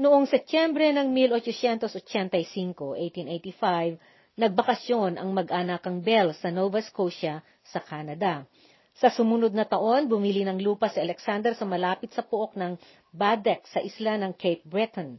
Noong 0.00 0.24
Setyembre 0.24 0.96
ng 0.96 1.12
1885, 1.12 2.72
1885, 2.72 4.00
nagbakasyon 4.40 5.20
ang 5.20 5.28
mag-anakang 5.36 6.00
Bell 6.00 6.32
sa 6.32 6.48
Nova 6.48 6.80
Scotia 6.80 7.44
sa 7.68 7.84
Canada. 7.84 8.48
Sa 8.96 9.12
sumunod 9.12 9.52
na 9.52 9.68
taon, 9.68 10.08
bumili 10.08 10.40
ng 10.48 10.56
lupa 10.64 10.88
si 10.88 10.96
Alexander 10.96 11.52
sa 11.52 11.68
malapit 11.68 12.16
sa 12.16 12.24
puok 12.24 12.56
ng 12.56 12.80
Badek 13.16 13.64
sa 13.72 13.80
isla 13.80 14.20
ng 14.20 14.36
Cape 14.36 14.60
Breton. 14.68 15.16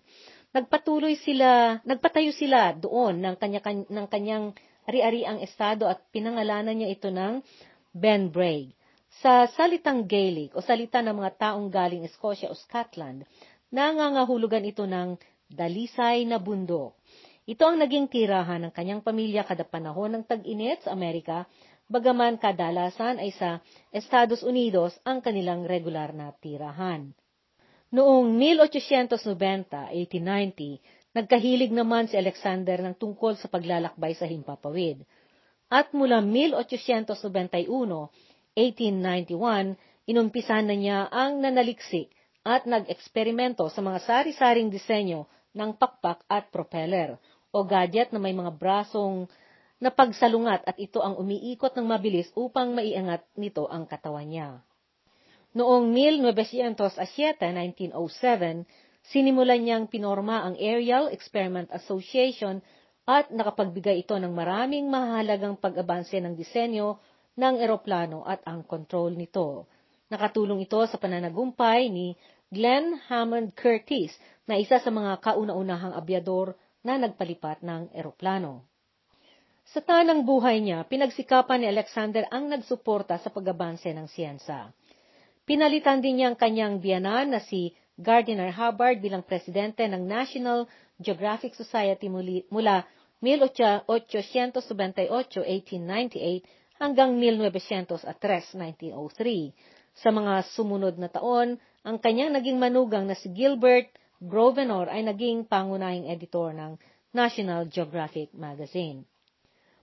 Nagpatuloy 0.53 1.17
sila, 1.17 1.81
nagpatayo 1.81 2.29
sila 2.29 2.77
doon 2.77 3.17
ng, 3.17 3.35
kanya, 3.41 3.61
ng 3.65 4.07
kanyang 4.07 4.53
ari-ariang 4.85 5.41
estado 5.41 5.89
at 5.89 5.99
pinangalanan 6.13 6.77
niya 6.77 6.93
ito 6.93 7.09
ng 7.09 7.41
Ben 7.91 8.29
Braig. 8.29 8.71
Sa 9.17 9.49
salitang 9.49 10.05
Gaelic 10.05 10.53
o 10.53 10.61
salita 10.61 11.01
ng 11.01 11.17
mga 11.17 11.31
taong 11.41 11.73
galing 11.73 12.05
Scotia 12.13 12.53
o 12.53 12.55
Scotland, 12.55 13.25
nangangahulugan 13.73 14.61
ito 14.61 14.85
ng 14.85 15.17
dalisay 15.49 16.23
na 16.29 16.37
bundok. 16.37 16.93
Ito 17.47 17.63
ang 17.63 17.79
naging 17.79 18.11
tirahan 18.11 18.67
ng 18.67 18.73
kanyang 18.75 19.01
pamilya 19.01 19.47
kada 19.47 19.63
panahon 19.63 20.19
ng 20.19 20.23
tag-init 20.27 20.83
sa 20.83 20.91
Amerika, 20.91 21.47
bagaman 21.87 22.35
kadalasan 22.35 23.23
ay 23.23 23.31
sa 23.33 23.63
Estados 23.89 24.43
Unidos 24.43 24.93
ang 25.07 25.23
kanilang 25.23 25.63
regular 25.63 26.11
na 26.11 26.35
tirahan. 26.37 27.15
Noong 27.91 28.35
1890, 28.35 29.95
1890, 29.95 30.81
Nagkahilig 31.17 31.73
naman 31.73 32.05
si 32.05 32.13
Alexander 32.13 32.77
ng 32.77 32.93
tungkol 32.93 33.41
sa 33.41 33.49
paglalakbay 33.49 34.13
sa 34.13 34.29
himpapawid. 34.29 35.01
At 35.65 35.89
mula 35.89 36.21
1891, 36.21 37.65
1891, 38.53 39.81
inumpisan 40.05 40.69
na 40.69 40.77
niya 40.77 41.09
ang 41.09 41.41
nanaliksik 41.41 42.13
at 42.45 42.69
nag-eksperimento 42.69 43.65
sa 43.73 43.81
mga 43.81 43.97
sari-saring 44.05 44.69
disenyo 44.69 45.25
ng 45.57 45.73
pakpak 45.73 46.21
at 46.29 46.53
propeller 46.53 47.17
o 47.49 47.65
gadget 47.65 48.13
na 48.13 48.21
may 48.21 48.37
mga 48.37 48.53
brasong 48.53 49.25
na 49.81 49.89
pagsalungat 49.89 50.69
at 50.69 50.77
ito 50.77 51.01
ang 51.01 51.17
umiikot 51.17 51.73
ng 51.73 51.85
mabilis 51.89 52.29
upang 52.37 52.77
maiangat 52.77 53.25
nito 53.33 53.65
ang 53.65 53.89
katawan 53.89 54.29
niya. 54.29 54.61
Noong 55.57 55.89
1907, 55.89 57.41
1907, 57.41 58.69
Sinimulan 59.07 59.63
niyang 59.63 59.87
pinorma 59.87 60.43
ang 60.43 60.59
Aerial 60.59 61.07
Experiment 61.15 61.71
Association 61.71 62.59
at 63.07 63.31
nakapagbigay 63.31 64.03
ito 64.03 64.19
ng 64.19 64.35
maraming 64.35 64.91
mahalagang 64.91 65.55
pag-abanse 65.55 66.19
ng 66.19 66.35
disenyo 66.35 66.99
ng 67.39 67.55
eroplano 67.63 68.27
at 68.27 68.43
ang 68.43 68.67
control 68.67 69.15
nito. 69.15 69.63
Nakatulong 70.11 70.59
ito 70.67 70.83
sa 70.83 70.99
pananagumpay 70.99 71.87
ni 71.87 72.19
Glenn 72.51 72.99
Hammond 73.07 73.55
Curtis 73.55 74.11
na 74.43 74.59
isa 74.59 74.75
sa 74.83 74.91
mga 74.91 75.23
kauna-unahang 75.23 75.95
abyador 75.95 76.59
na 76.83 76.99
nagpalipat 76.99 77.63
ng 77.63 77.95
eroplano. 77.95 78.67
Sa 79.71 79.79
tanang 79.79 80.27
buhay 80.27 80.59
niya, 80.59 80.83
pinagsikapan 80.83 81.63
ni 81.63 81.67
Alexander 81.71 82.27
ang 82.27 82.51
nagsuporta 82.51 83.15
sa 83.23 83.31
pag-abanse 83.31 83.87
ng 83.95 84.07
siyensa. 84.11 84.67
Pinalitan 85.47 86.03
din 86.03 86.19
niya 86.19 86.35
ang 86.35 86.35
kanyang 86.35 86.83
biyanan 86.83 87.31
na 87.31 87.39
si 87.39 87.71
Gardiner 87.95 88.51
Hubbard 88.51 88.99
bilang 88.99 89.23
presidente 89.23 89.87
ng 89.87 90.03
National 90.03 90.67
Geographic 90.99 91.55
Society 91.55 92.11
mula 92.51 92.83
1878-1898 93.23 95.07
hanggang 96.83 97.15
1903, 97.15 98.59
1903. 98.59 99.95
Sa 99.95 100.11
mga 100.11 100.43
sumunod 100.51 100.99
na 100.99 101.07
taon, 101.07 101.55
ang 101.87 101.95
kanyang 101.95 102.35
naging 102.35 102.59
manugang 102.59 103.07
na 103.07 103.15
si 103.15 103.31
Gilbert 103.31 103.87
Grosvenor 104.19 104.91
ay 104.91 105.07
naging 105.07 105.47
pangunahing 105.47 106.11
editor 106.11 106.51
ng 106.51 106.75
National 107.15 107.71
Geographic 107.71 108.35
Magazine. 108.35 109.07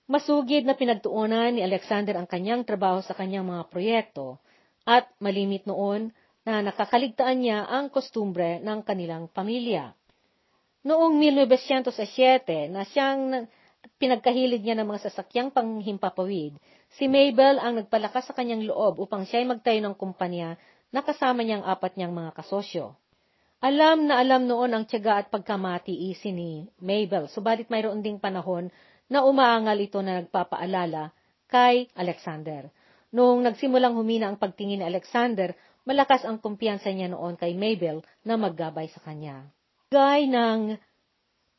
Masugid 0.05 0.69
na 0.69 0.77
pinagtuunan 0.77 1.57
ni 1.57 1.65
Alexander 1.65 2.21
ang 2.21 2.29
kanyang 2.29 2.69
trabaho 2.69 3.01
sa 3.01 3.17
kanyang 3.17 3.49
mga 3.49 3.73
proyekto 3.73 4.44
at 4.85 5.09
malimit 5.21 5.65
noon 5.65 6.13
na 6.45 6.61
nakakaligtaan 6.61 7.41
niya 7.41 7.65
ang 7.65 7.89
kostumbre 7.89 8.61
ng 8.61 8.85
kanilang 8.85 9.33
pamilya. 9.33 9.97
Noong 10.85 11.17
1907 11.17 12.69
na 12.69 12.85
siyang 12.85 13.49
pinagkahilig 13.97 14.61
niya 14.61 14.77
ng 14.77 14.89
mga 14.89 15.09
sasakyang 15.09 15.49
panghimpapawid, 15.49 16.61
si 16.93 17.05
Mabel 17.09 17.57
ang 17.57 17.81
nagpalakas 17.81 18.29
sa 18.29 18.37
kanyang 18.37 18.69
loob 18.69 19.01
upang 19.01 19.25
siya 19.25 19.41
ay 19.41 19.49
magtayo 19.49 19.81
ng 19.81 19.97
kumpanya 19.97 20.61
na 20.93 21.01
kasama 21.01 21.41
niyang 21.41 21.65
apat 21.65 21.97
niyang 21.97 22.13
mga 22.13 22.37
kasosyo. 22.37 22.93
Alam 23.65 24.13
na 24.13 24.21
alam 24.21 24.45
noon 24.45 24.77
ang 24.77 24.85
tiyaga 24.85 25.25
at 25.25 25.33
pagkamatiisi 25.33 26.37
ni 26.37 26.69
Mabel, 26.85 27.33
subalit 27.33 27.73
mayroon 27.73 28.05
ding 28.05 28.21
panahon 28.21 28.69
na 29.09 29.25
umaangal 29.25 29.81
ito 29.81 30.05
na 30.05 30.21
nagpapaalala 30.21 31.17
kay 31.49 31.89
Alexander. 31.97 32.69
Noong 33.15 33.47
nagsimulang 33.47 33.95
humina 33.95 34.27
ang 34.27 34.43
pagtingin 34.43 34.83
ni 34.83 34.87
Alexander, 34.91 35.55
malakas 35.87 36.27
ang 36.27 36.43
kumpiyansa 36.43 36.91
niya 36.91 37.15
noon 37.15 37.39
kay 37.39 37.55
Mabel 37.55 38.03
na 38.27 38.35
maggabay 38.35 38.91
sa 38.91 38.99
kanya. 39.07 39.47
Gay 39.95 40.27
ng 40.27 40.75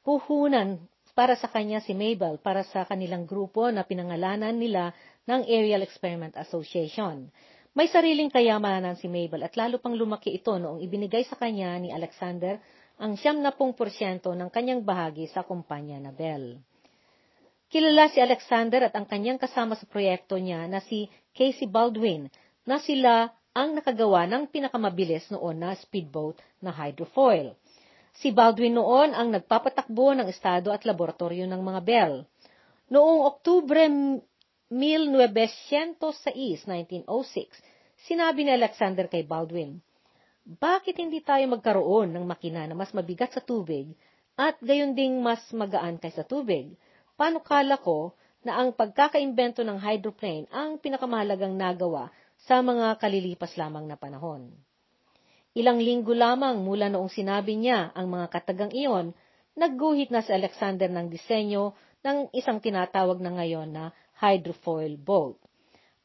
puhunan 0.03 0.83
para 1.15 1.39
sa 1.39 1.47
kanya 1.47 1.79
si 1.79 1.95
Mabel 1.95 2.43
para 2.43 2.67
sa 2.67 2.83
kanilang 2.83 3.23
grupo 3.23 3.71
na 3.71 3.87
pinangalanan 3.87 4.51
nila 4.51 4.91
ng 5.31 5.47
Aerial 5.47 5.79
Experiment 5.79 6.35
Association. 6.35 7.31
May 7.71 7.87
sariling 7.87 8.27
kayamanan 8.27 8.99
si 8.99 9.07
Mabel 9.07 9.47
at 9.47 9.55
lalo 9.55 9.79
pang 9.79 9.95
lumaki 9.95 10.35
ito 10.35 10.59
noong 10.59 10.83
ibinigay 10.83 11.23
sa 11.23 11.39
kanya 11.39 11.79
ni 11.79 11.87
Alexander 11.95 12.59
ang 12.99 13.15
70% 13.15 13.55
ng 14.27 14.49
kanyang 14.51 14.83
bahagi 14.83 15.31
sa 15.31 15.47
kumpanya 15.47 16.03
na 16.03 16.11
Bell. 16.11 16.59
Kilala 17.75 18.07
si 18.07 18.23
Alexander 18.23 18.87
at 18.87 18.95
ang 18.95 19.03
kanyang 19.03 19.35
kasama 19.35 19.75
sa 19.75 19.83
proyekto 19.83 20.39
niya 20.39 20.63
na 20.63 20.79
si 20.79 21.11
Casey 21.35 21.67
Baldwin 21.67 22.31
na 22.63 22.79
sila 22.79 23.27
ang 23.51 23.75
nakagawa 23.75 24.23
ng 24.31 24.47
pinakamabilis 24.47 25.27
noon 25.27 25.59
na 25.59 25.75
speedboat 25.75 26.39
na 26.63 26.71
hydrofoil. 26.71 27.51
Si 28.15 28.31
Baldwin 28.31 28.79
noon 28.79 29.11
ang 29.11 29.27
nagpapatakbo 29.27 30.15
ng 30.15 30.31
estado 30.31 30.71
at 30.71 30.87
laboratorio 30.87 31.43
ng 31.51 31.59
mga 31.59 31.81
Bell. 31.83 32.23
Noong 32.87 33.27
Oktubre 33.27 33.83
1906, 34.71 36.71
1906, 36.71 38.07
sinabi 38.07 38.47
ni 38.47 38.55
Alexander 38.55 39.11
kay 39.11 39.27
Baldwin, 39.27 39.83
Bakit 40.47 40.95
hindi 40.95 41.19
tayo 41.19 41.43
magkaroon 41.51 42.15
ng 42.15 42.23
makina 42.23 42.71
na 42.71 42.71
mas 42.71 42.95
mabigat 42.95 43.35
sa 43.35 43.43
tubig 43.43 43.91
at 44.39 44.55
gayon 44.63 44.95
ding 44.95 45.19
mas 45.19 45.43
magaan 45.51 45.99
kaysa 45.99 46.23
tubig? 46.23 46.71
Panukala 47.15 47.79
ko 47.79 48.15
na 48.45 48.61
ang 48.61 48.71
pagkakaimbento 48.75 49.65
ng 49.65 49.81
hydroplane 49.81 50.45
ang 50.53 50.77
pinakamahalagang 50.77 51.57
nagawa 51.57 52.13
sa 52.45 52.61
mga 52.61 53.01
kalilipas 53.01 53.57
lamang 53.57 53.89
na 53.89 53.97
panahon. 53.97 54.53
Ilang 55.55 55.79
linggo 55.81 56.11
lamang 56.11 56.61
mula 56.61 56.91
noong 56.91 57.09
sinabi 57.09 57.55
niya 57.55 57.89
ang 57.95 58.11
mga 58.11 58.27
katagang 58.27 58.75
iyon, 58.75 59.15
nagguhit 59.55 60.11
na 60.11 60.19
si 60.19 60.35
Alexander 60.35 60.91
ng 60.91 61.07
disenyo 61.07 61.73
ng 62.03 62.29
isang 62.35 62.59
tinatawag 62.59 63.23
na 63.23 63.33
ngayon 63.39 63.71
na 63.71 63.83
hydrofoil 64.19 64.99
boat. 64.99 65.39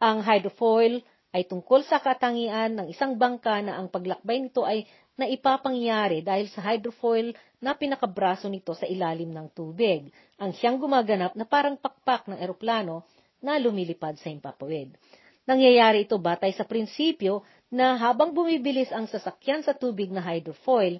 Ang 0.01 0.25
hydrofoil 0.25 1.05
ay 1.31 1.45
tungkol 1.45 1.85
sa 1.85 2.01
katangian 2.01 2.79
ng 2.79 2.87
isang 2.91 3.19
bangka 3.21 3.61
na 3.61 3.77
ang 3.77 3.93
paglakbay 3.93 4.39
nito 4.39 4.65
ay 4.65 4.87
na 5.21 5.29
ipapangyari 5.29 6.25
dahil 6.25 6.49
sa 6.49 6.65
hydrofoil 6.65 7.37
na 7.61 7.77
pinakabraso 7.77 8.49
nito 8.49 8.73
sa 8.73 8.89
ilalim 8.89 9.29
ng 9.29 9.53
tubig, 9.53 10.09
ang 10.41 10.57
siyang 10.57 10.81
gumaganap 10.81 11.37
na 11.37 11.45
parang 11.45 11.77
pakpak 11.77 12.25
ng 12.33 12.41
eroplano 12.41 13.05
na 13.45 13.61
lumilipad 13.61 14.17
sa 14.17 14.33
impapawid. 14.33 14.97
Nangyayari 15.45 16.09
ito 16.09 16.17
batay 16.17 16.57
sa 16.57 16.65
prinsipyo 16.65 17.45
na 17.69 18.01
habang 18.01 18.33
bumibilis 18.33 18.89
ang 18.97 19.05
sasakyan 19.05 19.61
sa 19.61 19.77
tubig 19.77 20.09
na 20.09 20.25
hydrofoil, 20.25 20.97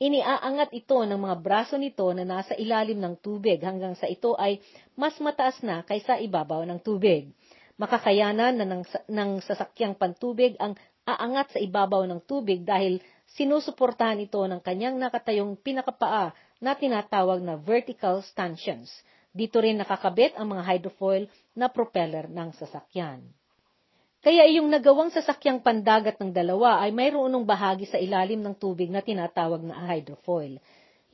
iniaangat 0.00 0.72
ito 0.72 0.96
ng 1.04 1.20
mga 1.20 1.36
braso 1.36 1.76
nito 1.76 2.08
na 2.16 2.24
nasa 2.24 2.56
ilalim 2.56 2.96
ng 2.96 3.20
tubig 3.20 3.60
hanggang 3.60 3.92
sa 3.98 4.08
ito 4.08 4.32
ay 4.40 4.64
mas 4.96 5.18
mataas 5.20 5.60
na 5.60 5.84
kaysa 5.84 6.16
ibabaw 6.24 6.64
ng 6.64 6.80
tubig. 6.80 7.28
Makakayanan 7.78 8.58
na 8.58 8.66
ng, 8.66 8.82
ng 9.06 9.30
sasakyang 9.44 9.94
pantubig 9.94 10.56
ang 10.58 10.74
aangat 11.06 11.54
sa 11.54 11.58
ibabaw 11.62 12.02
ng 12.06 12.20
tubig 12.26 12.66
dahil 12.66 12.98
sinusuportahan 13.36 14.22
ito 14.24 14.40
ng 14.40 14.60
kanyang 14.64 14.96
nakatayong 14.96 15.60
pinakapaa 15.60 16.32
na 16.62 16.72
tinatawag 16.72 17.44
na 17.44 17.60
vertical 17.60 18.24
stanchions. 18.24 18.88
Dito 19.34 19.60
rin 19.60 19.76
nakakabit 19.76 20.34
ang 20.40 20.56
mga 20.56 20.62
hydrofoil 20.64 21.28
na 21.52 21.68
propeller 21.68 22.26
ng 22.26 22.56
sasakyan. 22.56 23.20
Kaya 24.18 24.50
iyong 24.50 24.66
nagawang 24.66 25.14
sasakyang 25.14 25.62
pandagat 25.62 26.18
ng 26.18 26.34
dalawa 26.34 26.82
ay 26.82 26.90
mayroonong 26.90 27.46
bahagi 27.46 27.86
sa 27.86 28.02
ilalim 28.02 28.42
ng 28.42 28.56
tubig 28.58 28.90
na 28.90 28.98
tinatawag 28.98 29.62
na 29.62 29.78
hydrofoil. 29.86 30.58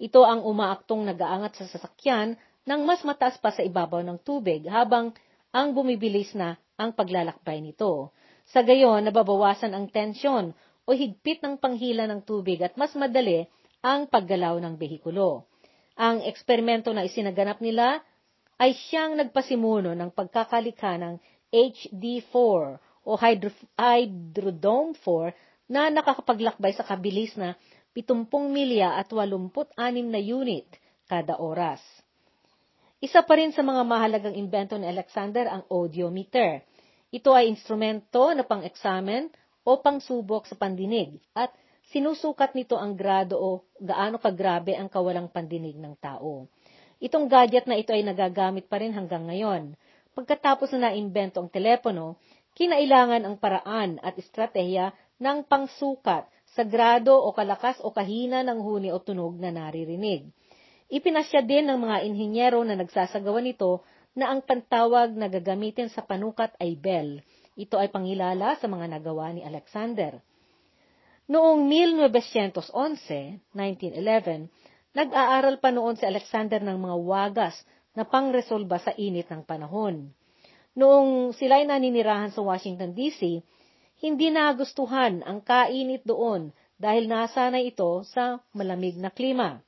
Ito 0.00 0.24
ang 0.24 0.40
umaaktong 0.40 1.04
nagaangat 1.12 1.60
sa 1.60 1.64
sasakyan 1.68 2.40
ng 2.64 2.80
mas 2.88 3.04
mataas 3.04 3.36
pa 3.36 3.52
sa 3.52 3.60
ibabaw 3.60 4.00
ng 4.00 4.18
tubig 4.24 4.64
habang 4.72 5.12
ang 5.52 5.76
bumibilis 5.76 6.32
na 6.32 6.56
ang 6.80 6.96
paglalakbay 6.96 7.60
nito. 7.60 8.10
Sa 8.48 8.64
gayon, 8.64 9.04
nababawasan 9.04 9.76
ang 9.76 9.86
tensyon 9.92 10.56
o 10.84 10.92
higpit 10.92 11.40
ng 11.40 11.56
panghila 11.56 12.04
ng 12.08 12.20
tubig 12.24 12.60
at 12.60 12.76
mas 12.76 12.92
madali 12.96 13.48
ang 13.84 14.08
paggalaw 14.08 14.56
ng 14.60 14.74
behikulo. 14.76 15.48
Ang 15.96 16.24
eksperimento 16.24 16.92
na 16.92 17.04
isinaganap 17.04 17.60
nila 17.60 18.00
ay 18.58 18.74
siyang 18.74 19.18
nagpasimuno 19.18 19.92
ng 19.92 20.10
pagkakalikha 20.12 20.96
ng 21.00 21.14
HD4 21.52 22.80
o 23.04 23.10
Hydrodome 23.76 24.96
4 24.98 25.70
na 25.70 25.88
nakakapaglakbay 25.92 26.72
sa 26.76 26.84
kabilis 26.84 27.36
na 27.36 27.56
70 27.94 28.26
milya 28.50 28.98
at 28.98 29.12
86 29.12 29.70
na 30.10 30.20
unit 30.20 30.66
kada 31.06 31.38
oras. 31.38 31.80
Isa 32.98 33.20
pa 33.20 33.36
rin 33.36 33.52
sa 33.52 33.60
mga 33.60 33.84
mahalagang 33.84 34.34
imbento 34.34 34.74
ni 34.80 34.88
Alexander 34.88 35.44
ang 35.46 35.62
audiometer. 35.68 36.64
Ito 37.12 37.36
ay 37.36 37.52
instrumento 37.52 38.32
na 38.32 38.42
pang-examine 38.42 39.28
o 39.64 39.80
pangsubok 39.80 40.44
sa 40.44 40.54
pandinig 40.54 41.18
at 41.32 41.50
sinusukat 41.88 42.52
nito 42.52 42.76
ang 42.76 42.92
grado 42.94 43.40
o 43.40 43.64
gaano 43.80 44.20
kagrabe 44.20 44.76
ang 44.76 44.92
kawalang 44.92 45.28
pandinig 45.32 45.76
ng 45.76 45.96
tao. 45.98 46.46
Itong 47.02 47.28
gadget 47.28 47.68
na 47.68 47.76
ito 47.76 47.92
ay 47.92 48.04
nagagamit 48.06 48.70
pa 48.70 48.80
rin 48.80 48.94
hanggang 48.94 49.28
ngayon. 49.28 49.76
Pagkatapos 50.14 50.72
na 50.76 50.92
naimbento 50.92 51.42
ang 51.42 51.50
telepono, 51.50 52.16
kinailangan 52.54 53.26
ang 53.26 53.36
paraan 53.36 53.98
at 54.00 54.14
estratehiya 54.14 54.94
ng 55.18 55.44
pangsukat 55.44 56.30
sa 56.54 56.62
grado 56.62 57.18
o 57.18 57.34
kalakas 57.34 57.82
o 57.82 57.90
kahina 57.90 58.46
ng 58.46 58.62
huni 58.62 58.94
o 58.94 59.02
tunog 59.02 59.34
na 59.42 59.50
naririnig. 59.50 60.30
Ipinasya 60.86 61.42
din 61.42 61.66
ng 61.66 61.78
mga 61.80 62.06
inhinyero 62.06 62.62
na 62.62 62.78
nagsasagawa 62.78 63.42
nito 63.42 63.82
na 64.14 64.30
ang 64.30 64.46
pantawag 64.46 65.10
na 65.18 65.26
gagamitin 65.26 65.90
sa 65.90 66.06
panukat 66.06 66.54
ay 66.62 66.78
bell, 66.78 67.18
ito 67.54 67.78
ay 67.78 67.90
pangilala 67.90 68.58
sa 68.58 68.66
mga 68.66 68.98
nagawa 68.98 69.30
ni 69.30 69.46
Alexander. 69.46 70.18
Noong 71.30 71.64
1911, 71.70 73.40
1911, 73.54 74.50
nag-aaral 74.92 75.56
pa 75.62 75.70
noon 75.72 75.96
si 75.96 76.04
Alexander 76.04 76.60
ng 76.60 76.76
mga 76.76 76.96
wagas 77.00 77.56
na 77.94 78.02
pangresolba 78.04 78.82
sa 78.82 78.92
init 78.98 79.30
ng 79.30 79.46
panahon. 79.46 80.10
Noong 80.74 81.32
sila'y 81.38 81.64
naninirahan 81.64 82.34
sa 82.34 82.42
Washington, 82.42 82.92
D.C., 82.92 83.40
hindi 84.02 84.28
nagustuhan 84.28 85.22
ang 85.22 85.40
kainit 85.40 86.02
doon 86.02 86.50
dahil 86.76 87.06
nasanay 87.06 87.70
ito 87.70 88.02
sa 88.10 88.42
malamig 88.50 88.98
na 88.98 89.08
klima. 89.08 89.62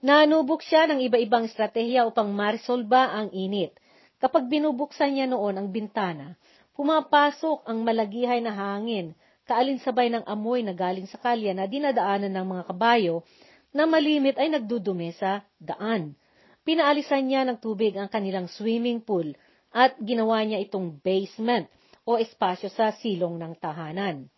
Nanubok 0.00 0.60
siya 0.64 0.88
ng 0.88 1.00
iba-ibang 1.02 1.48
estratehiya 1.48 2.04
upang 2.08 2.32
marisolba 2.32 3.10
ang 3.16 3.32
init. 3.32 3.76
Kapag 4.20 4.48
binubuksan 4.52 5.16
niya 5.16 5.26
noon 5.28 5.56
ang 5.56 5.68
bintana, 5.72 6.36
Pumapasok 6.80 7.68
ang 7.68 7.84
malagihay 7.84 8.40
na 8.40 8.56
hangin, 8.56 9.12
kaalinsabay 9.44 10.08
ng 10.16 10.24
amoy 10.24 10.64
na 10.64 10.72
galing 10.72 11.04
sa 11.04 11.20
kalya 11.20 11.52
na 11.52 11.68
dinadaanan 11.68 12.32
ng 12.32 12.46
mga 12.56 12.62
kabayo, 12.72 13.20
na 13.68 13.84
malimit 13.84 14.40
ay 14.40 14.48
nagdudumi 14.48 15.12
sa 15.12 15.44
daan. 15.60 16.16
Pinaalisan 16.64 17.28
niya 17.28 17.44
ng 17.44 17.60
tubig 17.60 17.92
ang 18.00 18.08
kanilang 18.08 18.48
swimming 18.48 19.04
pool 19.04 19.28
at 19.76 19.92
ginawa 20.00 20.40
niya 20.40 20.56
itong 20.64 20.96
basement 21.04 21.68
o 22.08 22.16
espasyo 22.16 22.72
sa 22.72 22.96
silong 22.96 23.36
ng 23.36 23.60
tahanan. 23.60 24.32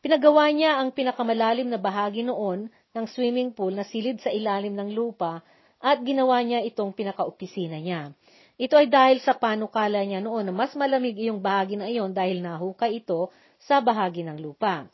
Pinagawa 0.00 0.48
niya 0.56 0.80
ang 0.80 0.88
pinakamalalim 0.88 1.68
na 1.68 1.76
bahagi 1.76 2.24
noon 2.24 2.72
ng 2.96 3.06
swimming 3.12 3.52
pool 3.52 3.76
na 3.76 3.84
silid 3.84 4.24
sa 4.24 4.32
ilalim 4.32 4.72
ng 4.72 4.88
lupa 4.96 5.44
at 5.84 6.00
ginawa 6.00 6.40
niya 6.40 6.64
itong 6.64 6.96
pinakaopisina 6.96 7.76
niya. 7.76 8.16
Ito 8.54 8.78
ay 8.78 8.86
dahil 8.86 9.18
sa 9.18 9.34
panukala 9.34 10.06
niya 10.06 10.22
noon 10.22 10.46
na 10.46 10.54
mas 10.54 10.70
malamig 10.78 11.18
iyong 11.18 11.42
bahagi 11.42 11.74
na 11.74 11.90
iyon 11.90 12.14
dahil 12.14 12.38
nahukay 12.38 13.02
ito 13.02 13.34
sa 13.58 13.82
bahagi 13.82 14.22
ng 14.22 14.38
lupa. 14.38 14.86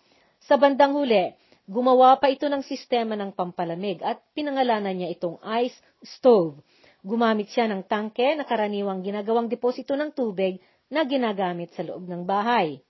Sa 0.49 0.57
bandang 0.57 0.97
huli, 0.97 1.37
gumawa 1.69 2.17
pa 2.17 2.33
ito 2.33 2.49
ng 2.49 2.65
sistema 2.65 3.13
ng 3.21 3.37
pampalamig 3.37 4.01
at 4.01 4.25
pinangalanan 4.33 4.97
niya 4.97 5.13
itong 5.13 5.37
ice 5.61 5.77
stove. 6.01 6.57
Gumamit 7.05 7.53
siya 7.53 7.69
ng 7.69 7.85
tangke 7.85 8.33
na 8.33 8.49
karaniwang 8.49 9.05
ginagawang 9.05 9.53
deposito 9.53 9.93
ng 9.93 10.17
tubig 10.17 10.57
na 10.89 11.05
ginagamit 11.05 11.73
sa 11.77 11.85
loob 11.85 12.09
ng 12.09 12.25
bahay. 12.25 12.81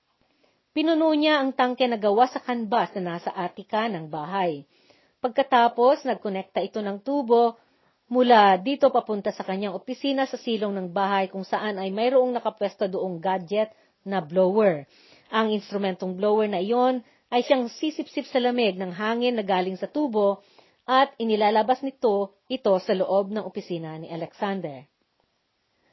Pinuno 0.71 1.11
niya 1.19 1.43
ang 1.43 1.51
tangke 1.51 1.91
na 1.91 1.99
gawa 1.99 2.31
sa 2.31 2.39
kanbas 2.39 2.95
na 2.95 3.19
nasa 3.19 3.35
atika 3.35 3.91
ng 3.91 4.07
bahay. 4.07 4.63
Pagkatapos, 5.19 6.07
nagkonekta 6.07 6.63
ito 6.63 6.79
ng 6.79 7.03
tubo 7.03 7.59
mula 8.11 8.59
dito 8.59 8.91
papunta 8.91 9.31
sa 9.31 9.47
kanyang 9.47 9.79
opisina 9.79 10.27
sa 10.27 10.35
silong 10.35 10.75
ng 10.75 10.89
bahay 10.91 11.31
kung 11.31 11.47
saan 11.47 11.79
ay 11.79 11.95
mayroong 11.95 12.35
nakapwesto 12.35 12.91
doong 12.91 13.23
gadget 13.23 13.71
na 14.03 14.19
blower. 14.19 14.91
Ang 15.31 15.55
instrumentong 15.55 16.19
blower 16.19 16.51
na 16.51 16.59
iyon 16.59 17.07
ay 17.31 17.47
siyang 17.47 17.71
sisipsip 17.71 18.27
sa 18.27 18.43
lamig 18.43 18.75
ng 18.75 18.91
hangin 18.91 19.39
na 19.39 19.47
galing 19.47 19.79
sa 19.79 19.87
tubo 19.87 20.43
at 20.91 21.15
inilalabas 21.23 21.87
nito 21.87 22.35
ito 22.51 22.75
sa 22.83 22.93
loob 22.99 23.31
ng 23.31 23.47
opisina 23.47 23.95
ni 23.95 24.11
Alexander. 24.11 24.91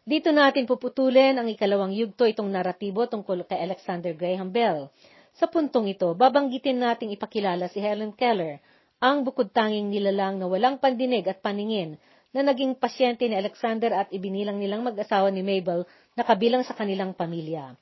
Dito 0.01 0.33
natin 0.33 0.65
puputulin 0.65 1.37
ang 1.37 1.45
ikalawang 1.45 1.93
yugto 1.93 2.25
itong 2.25 2.49
naratibo 2.49 3.05
tungkol 3.05 3.45
kay 3.45 3.61
Alexander 3.61 4.17
Graham 4.17 4.49
Bell. 4.49 4.89
Sa 5.37 5.45
puntong 5.45 5.85
ito, 5.85 6.09
babanggitin 6.17 6.81
nating 6.81 7.13
ipakilala 7.13 7.69
si 7.69 7.77
Helen 7.77 8.15
Keller, 8.17 8.57
ang 8.97 9.21
bukod 9.21 9.53
tanging 9.53 9.93
nilalang 9.93 10.41
na 10.41 10.49
walang 10.49 10.81
pandinig 10.81 11.29
at 11.29 11.37
paningin 11.45 12.01
na 12.33 12.41
naging 12.41 12.73
pasyente 12.77 13.29
ni 13.29 13.37
Alexander 13.37 13.93
at 13.93 14.09
ibinilang 14.09 14.57
nilang 14.57 14.81
mag-asawa 14.81 15.29
ni 15.29 15.45
Mabel 15.45 15.85
na 16.17 16.25
kabilang 16.25 16.65
sa 16.65 16.73
kanilang 16.73 17.13
pamilya. 17.13 17.77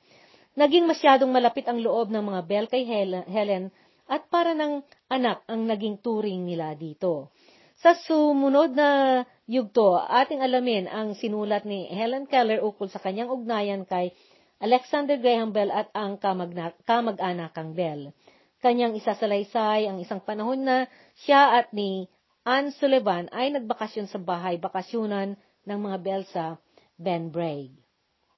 Naging 0.56 0.88
masyadong 0.88 1.32
malapit 1.32 1.68
ang 1.68 1.80
loob 1.80 2.12
ng 2.12 2.24
mga 2.24 2.42
Bell 2.48 2.68
kay 2.68 2.88
Helen 3.28 3.72
at 4.08 4.28
para 4.32 4.56
ng 4.56 4.84
anak 5.12 5.44
ang 5.48 5.68
naging 5.68 6.00
turing 6.00 6.48
nila 6.48 6.72
dito. 6.76 7.32
Sa 7.80 7.92
sumunod 7.92 8.72
na 8.72 9.24
yugto, 9.48 10.00
ating 10.00 10.40
alamin 10.40 10.88
ang 10.88 11.12
sinulat 11.20 11.68
ni 11.68 11.92
Helen 11.92 12.24
Keller 12.24 12.64
ukol 12.64 12.88
sa 12.88 13.04
kanyang 13.04 13.32
ugnayan 13.32 13.84
kay 13.84 14.16
Alexander 14.64 15.20
Graham 15.20 15.52
Bell 15.52 15.68
at 15.68 15.92
ang 15.92 16.16
kamag-anakang 16.88 17.76
Bell 17.76 18.16
kanyang 18.64 18.98
isasalaysay 18.98 19.88
ang 19.88 19.98
isang 20.02 20.20
panahon 20.24 20.64
na 20.64 20.88
siya 21.24 21.60
at 21.62 21.72
ni 21.76 22.08
Anne 22.46 22.74
Sullivan 22.78 23.32
ay 23.34 23.54
nagbakasyon 23.56 24.08
sa 24.10 24.22
bahay 24.22 24.62
bakasyunan 24.62 25.34
ng 25.66 25.80
mga 25.82 25.98
Bell 26.02 26.24
sa 26.30 26.62
Ben 26.96 27.34
Braig. 27.34 27.85